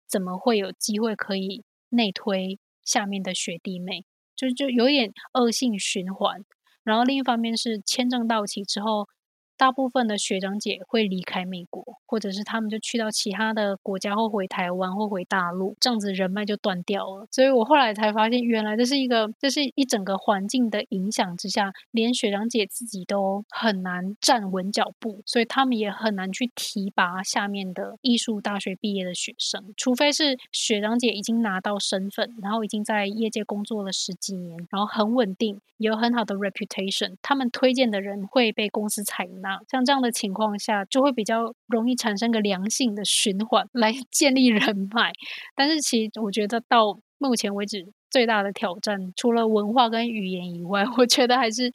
[0.08, 4.04] 怎么会有机会可以内推下面的学弟妹？
[4.36, 6.44] 就就有点恶性循环，
[6.82, 9.08] 然后另一方面是签证到期之后。
[9.56, 17.28] 大部分的学长姐会离开美国，或者是他们就去到其他的国家，或回台湾，或回大陆，这样子人脉就断掉了。
[17.30, 39.43] 所以我后来才发现，原来这是一个，这是一整个环境的影响之下，连学长姐自己都很难站稳脚步，所以他们也很难去提拔下面的艺术大学毕业的学生，除非是学长姐已经拿到身份，然后已经在业界工作了十几年，然后很稳定，有很好的 reputation，他们推荐的人会被公司采用。
[39.44, 45.12] 那像这样的情况下，就会比较容易产生个良性的循环来 建立人脉。
[45.54, 51.70] 但是，其实我觉得到目前为止，最大的挑战除了文化跟语言以外，我觉得还是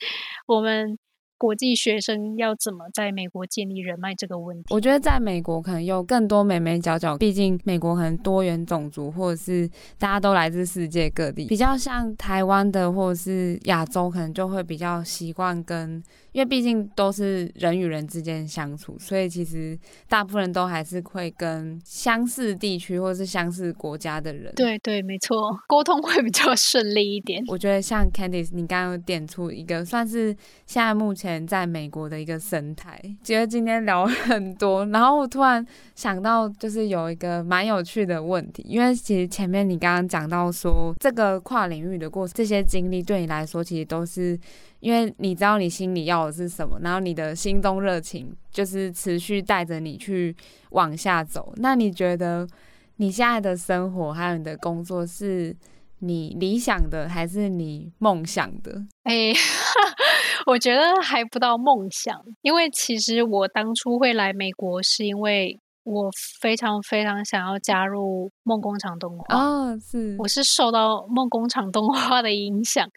[0.48, 0.98] 我们
[1.38, 4.74] 国际学生要怎么在美国建立人脉这个问题。
[4.74, 16.04] 我觉得在美国可能有更多美眉角角，毕竟美国可能多元种族，或者是大家都来自世界各地，比较像台湾的或者是亚洲，可能就会比较习惯跟。
[16.40, 24.54] 因为毕竟都是人与人之间相处，所以其实大部分人都还是会跟相似地区或是相似国家的人。
[24.56, 25.36] 对对，没错，
[25.68, 27.44] 沟通会比较顺利一点。
[27.50, 30.34] 我觉得像 Candice，你刚刚有点出一个算是
[30.66, 32.98] 现在目前在美国的一个生态。
[33.22, 44.40] 觉得今天聊 很多，然后我突然想到，就是有一个蛮有趣的问题，因为其实前面你刚刚讲到说，这个跨领域的过程，这些经历对你来说，其实都是。
[44.80, 50.36] 因为你知道你心里要的是什么，然后你的心中热情就是持续带着你去
[50.72, 51.54] 往下走。
[51.58, 52.48] 那你觉得
[52.98, 55.56] 你现在的生活还有你的工作是
[56.00, 58.82] 你理想的还是你梦想的？
[59.04, 59.34] 哎，
[60.48, 65.60] 我觉得还不到梦想，因为其实我当初会来美国是因为
[65.92, 66.10] 我
[66.40, 69.36] 非常非常想要加入梦工厂动画。
[69.36, 72.88] 哦，是，我是受到梦工厂动画的影响，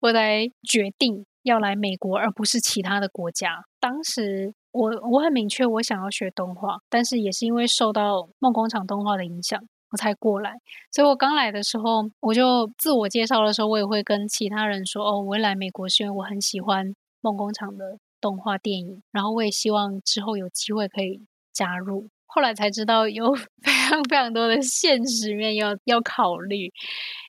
[0.00, 1.24] 我才决定。
[1.44, 3.64] 要来美国，而不是其他的国家。
[3.80, 9.58] 当时我我很明确，我想要学动画，但是也是因为受到梦工厂动画的影响，
[9.90, 10.52] 我才过来。
[10.92, 23.34] 所以我刚来的时候，我就自我介绍的时候，我也会跟其他人说：“哦，我来美国是因为我很喜欢梦工厂的动画电影，然后我也希望之后有机会可以加入。”后来才知道有
[23.64, 26.70] 非常非常多的现实面要要考虑。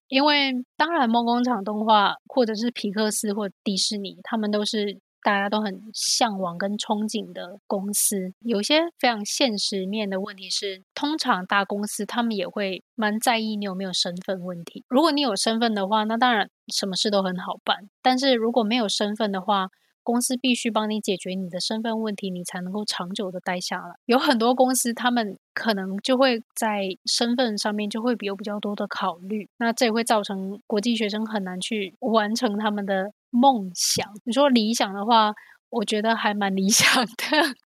[0.08, 8.34] 因为当然，梦工厂动画或者是皮克斯或迪士尼，他们都是大家都很向往跟憧憬的公司。
[8.40, 14.84] 有些非常现实面的问题是，通常大公司他们也会蛮在意你有没有身份问题。
[14.90, 17.78] 如果你有身份的话，那当然什么事都很好办。
[18.02, 19.68] 但是如果没有身份的话，
[20.10, 23.94] 公司必须帮你解决你的身份问题，你才能够长久的待下来。
[24.08, 34.04] 有很多公司，他们可能就会在身份上面就会有比较多的考虑，那这也会造成国际学生很难去完成他们的梦想。
[34.24, 35.32] 你说理想的话，
[35.70, 37.14] 我觉得还蛮理想的。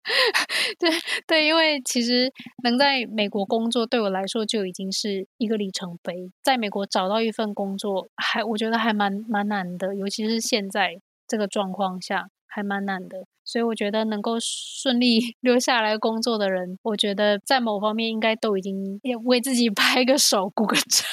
[0.78, 0.88] 对
[1.26, 2.32] 对，因为其实
[2.62, 6.30] 能在美国工作，对我来说就已经是一个里程碑。
[6.40, 11.00] 在美国找到一份工作，还我觉得还蛮蛮难的，尤其是现在。
[11.28, 21.06] 这个状况下还蛮难的，所以我觉得能够顺利 留下来工作的人，我觉得在某方面应该都已经也为自己拍个手、鼓个掌。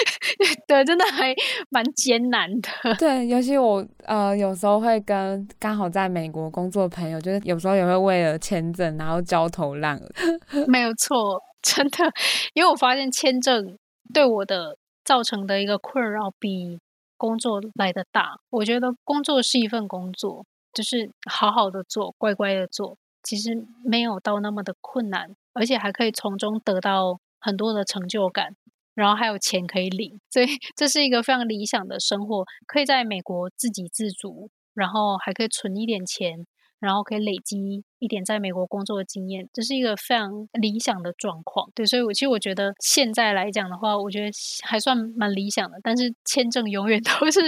[0.66, 1.34] 对，真的还
[1.68, 2.68] 蛮艰难的。
[2.98, 10.08] 对，尤其我呃有时候会跟刚好在美国工作的朋友，就是有时候也会为了签证然后焦头烂额。
[10.66, 12.10] 没有错，真的，
[12.54, 13.76] 因为我发现签证
[14.14, 16.78] 对我的造成的一个困扰比。
[17.20, 28.56] 工作来得大，我觉得工作是一份工作，就是好好的做，乖乖的做，其实没有到那么的困难，而且还可以从中得到很多的成就感，
[28.94, 36.46] 然后还有钱可以领，所以这是一个非常理想的生活，可以在美国自给自足，然后还可以存一点钱，
[36.78, 37.84] 然后可以累积。
[38.00, 41.70] 一点在美国工作的经验，这是一个非常理想的状况。
[41.74, 44.30] 对，所以，我其实我觉得现在来讲的话，我觉得
[44.62, 45.78] 还算蛮理想的。
[45.82, 47.40] 但是签证永远 都是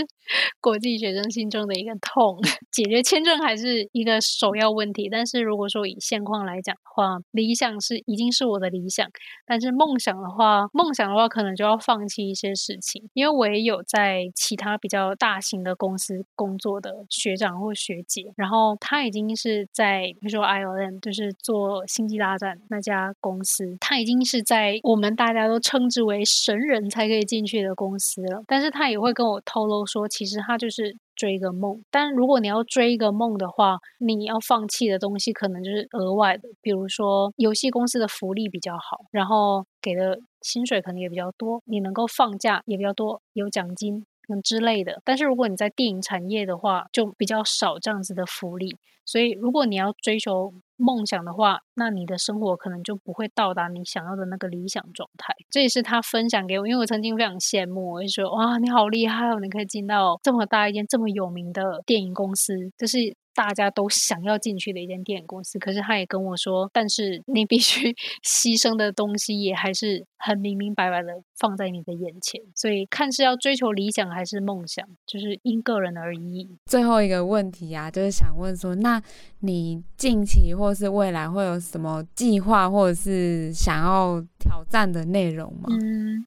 [0.61, 2.39] 国际学生心中的一个痛，
[2.71, 5.09] 解决签证还是一个首要问题。
[5.09, 9.09] 但是如果说以现况来讲的话，理想是已经是我的理想，
[9.47, 20.42] 但是梦想的话，梦想的话可能就要放弃一些事情，因为我也有在其他比较大型的公司工作的学长或学姐，然后他已经是在比如说。
[20.43, 28.43] ILM 就是做星际大战那家公司，他已经是在我们大家都称之为神人才可以进去的公司了。
[28.47, 31.83] 但是他也会跟我透露说，其实他就是追一个梦。
[31.91, 44.05] 但如果你要追一个梦的话，你要放弃的东西可能就是额外的，比如说游戏公司的福利比较好，然后给的薪水可能也比较多，你能够放假也比较多，有奖金。
[44.43, 48.77] 之类的，但是如果你在电影产业的话，就比较少这样子的福利。
[49.05, 55.35] 所以，如果你要追求梦想的话，那你的生活可能就不会到达你想要的那个理想状态。
[55.51, 63.17] 这也是他分享给我，因为我曾经非常羡慕，我就说：“哇，你好厉害哦，你可以进到这么大一间这么有名的电影公司。”就是。
[63.35, 67.93] 大家都想要进去的一间电影公司，可是他也跟我说，但是你必须
[68.23, 76.49] 牺牲的东西也还是很明明白白的放在你的眼前，所以看是要追求理想还是梦想，就是因个人而异。
[76.67, 79.03] 最后一个问题啊，就是想问说，那
[79.41, 85.69] 你近期或是未来会有什么计划，或者是想要挑战的内容吗？
[85.71, 86.27] 嗯。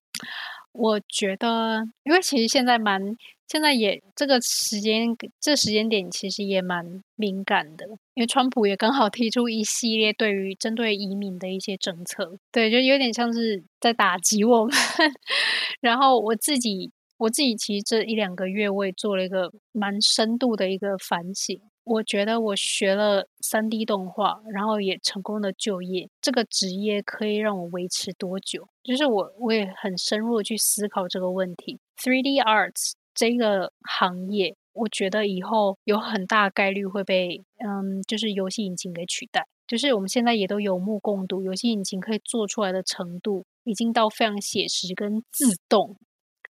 [0.77, 3.15] 我觉得，因为其实现在蛮，
[3.47, 14.73] 现在也这个时间，这时间点其实也蛮敏感的，因为川普也刚好提出一系列对于针对移民的一些政策，对，就有点像是在打击我们。
[15.80, 21.60] 然后我自己，我自己其实这一两个月，我也做了一个蛮深度的一个反省。
[21.86, 28.68] 我觉得我学了 3D 动画，然后也成功的就业，这个职业可以让我维持多久？
[28.84, 31.80] 就是我我也很深入的去思考这个问题。
[31.98, 39.45] 3D Arts 这个行业，我觉得以后有很大概率会被嗯，就是游戏引擎给取代。
[39.68, 45.95] 就是我们现在也都有目共睹，游戏引擎可以做出来的程度，已经到非常写实跟自动。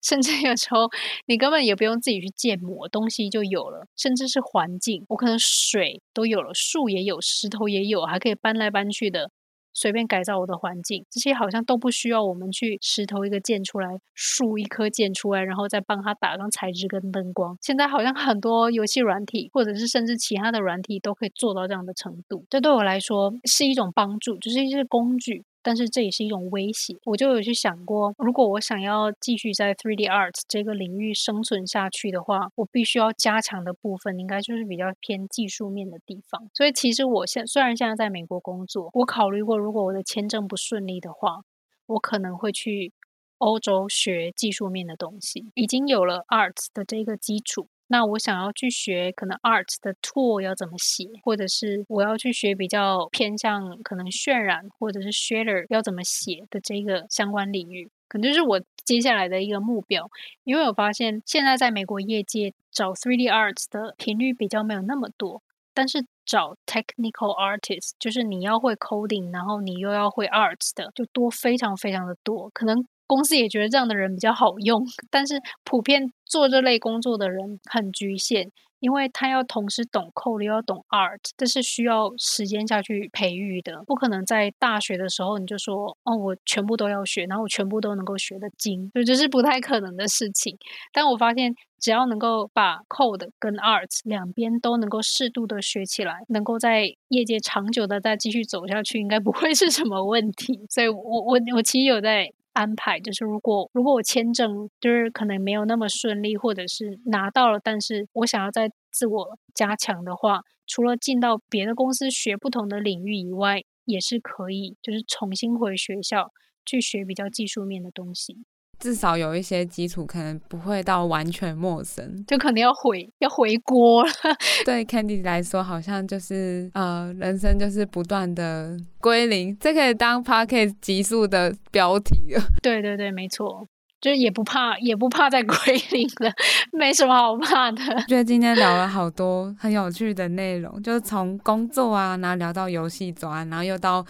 [0.05, 0.89] 甚至有时候
[1.27, 3.87] 你根本也不用自己去建模，东西就有了。
[3.97, 9.31] 甚至是环境，我可能水都有了，树也有，石头也有，还可以搬来搬去的，
[9.73, 11.07] 随便改造我的环境。
[11.11, 17.57] 这些好像都不需要我们去石头一个建出来，树一颗建出来，然后再帮它打上材质跟灯光。
[17.63, 22.45] 现在好像很多游戏软体，或者是甚至其他的软体，都可以做到这样的程度。
[22.51, 25.45] 这对我来说是一种帮助，就是一些工具。
[25.65, 36.51] 但是这也是一种威胁，我就有去想过，如果我想要继续在 3D Art 这个领域生存下去的话，我必须要加强的部分，应该就是比较偏技术面的地方。
[36.53, 41.41] 所以其实我现虽然现在在美国工作，我考虑过，如果我的签证不顺利的话，
[41.87, 42.93] 我可能会去
[43.39, 47.69] 欧洲学技术面的东西，已经有了 Art 的这个基础。
[47.95, 60.11] 那我想要去学可能 art 的 tool 要怎么写，或者是我要去学比较偏向可能渲染或者是 shader 要怎么写的这个相关领域，可能就是我接下来的一个目标。
[60.43, 65.41] 因为我发现现在在美国业界找 3D art 的频率比较没有那么多，
[65.73, 72.85] 但是找 technical artist 就是你要会 coding，然后你又要会 art 的，就多非常非常的多，可能。
[73.07, 78.51] 公司也觉得这样的人比较好用，但是普遍做这类工作的人很局限，
[78.81, 90.59] 因为他要同时懂 code 又要懂 art，这是需要时间下去培育的，不可能在大学的时候你就说哦，我全部都要学，然后我全部都能够学得精，所以这是不太可能的事情。
[90.93, 100.67] 但我发现，只要能够把 code 跟 art 两边都能够适度的学起来，能够在业界长久的再继续走下去，应该不会是什么问题。
[100.69, 102.33] 所以我我我其实有在。
[102.55, 116.33] 安排就是，如果如果我签证就是可能没有那么顺利，或者是拿到了，但是我想要再自我加强的话，除了进到别的公司学不同的领域以外，也是可以，就是重新回学校
[116.65, 118.45] 去学比较技术面的东西。
[118.79, 124.11] 至少有一些基础，可能不会到完全陌生，就可能要回要回锅了。
[124.65, 132.43] 对 Candy 来说，好像就是呃，人生就是不断的归零，这可以当 Podcast 集数的标题了。
[132.63, 133.67] 对对对，没错，
[134.01, 135.57] 就是也不怕，也不怕再归
[135.91, 136.33] 零了，
[136.73, 137.83] 没什么好怕的。
[138.09, 144.05] 觉得今天聊了好多很有趣的内容，就是从工作啊，然后聊到游戏端，然后又到。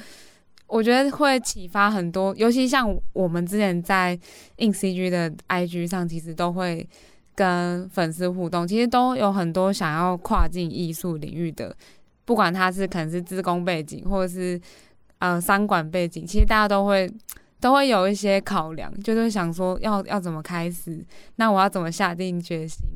[0.74, 4.18] 我觉得会启发很多，尤其像我们之前在
[4.58, 6.84] INCG 的 IG 上，其实都会
[7.36, 11.72] 跟粉丝互动，其实都有很多想要跨进艺术领域的，
[12.24, 14.60] 不管他是可能是自工背景，或者是
[15.20, 17.08] 呃商管背景，其实大家都会。
[17.60, 21.02] 都会有一些考量，就是想说要要怎么开始，
[21.36, 22.86] 那我要怎么下定决心？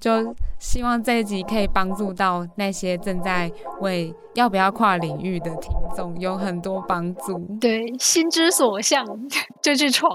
[0.00, 3.50] 就希望这一集可以帮助到那些正在
[3.80, 7.38] 为要不要跨领域的听众有很多帮助。
[7.60, 9.04] 对，心之所向
[9.62, 10.10] 就去闯。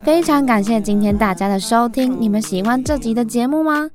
[0.00, 3.88] 非常感谢今天大家的收听，你们喜欢这集的节目吗？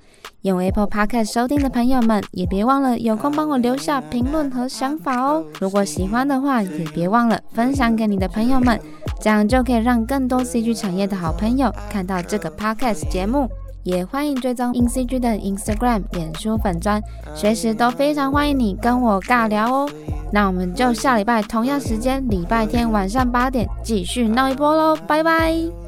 [0.48, 5.44] 用 Apple Podcast 收听的朋友们，也别忘了有空帮我留下评论和想法哦。
[5.60, 8.80] 如果喜欢的话，也别忘了分享给你的朋友们，
[9.20, 13.50] 这样就可以让更多 CG 产业的好朋友看到这个 Podcast 节目。
[13.84, 17.02] 也欢迎追踪 INCG 的 Instagram、演出粉专，
[17.34, 19.90] 随时都非常欢迎你跟我尬聊哦。
[20.34, 25.87] 那我们就下礼拜同样时间，礼拜天晚上八点继续闹一波喽，拜拜。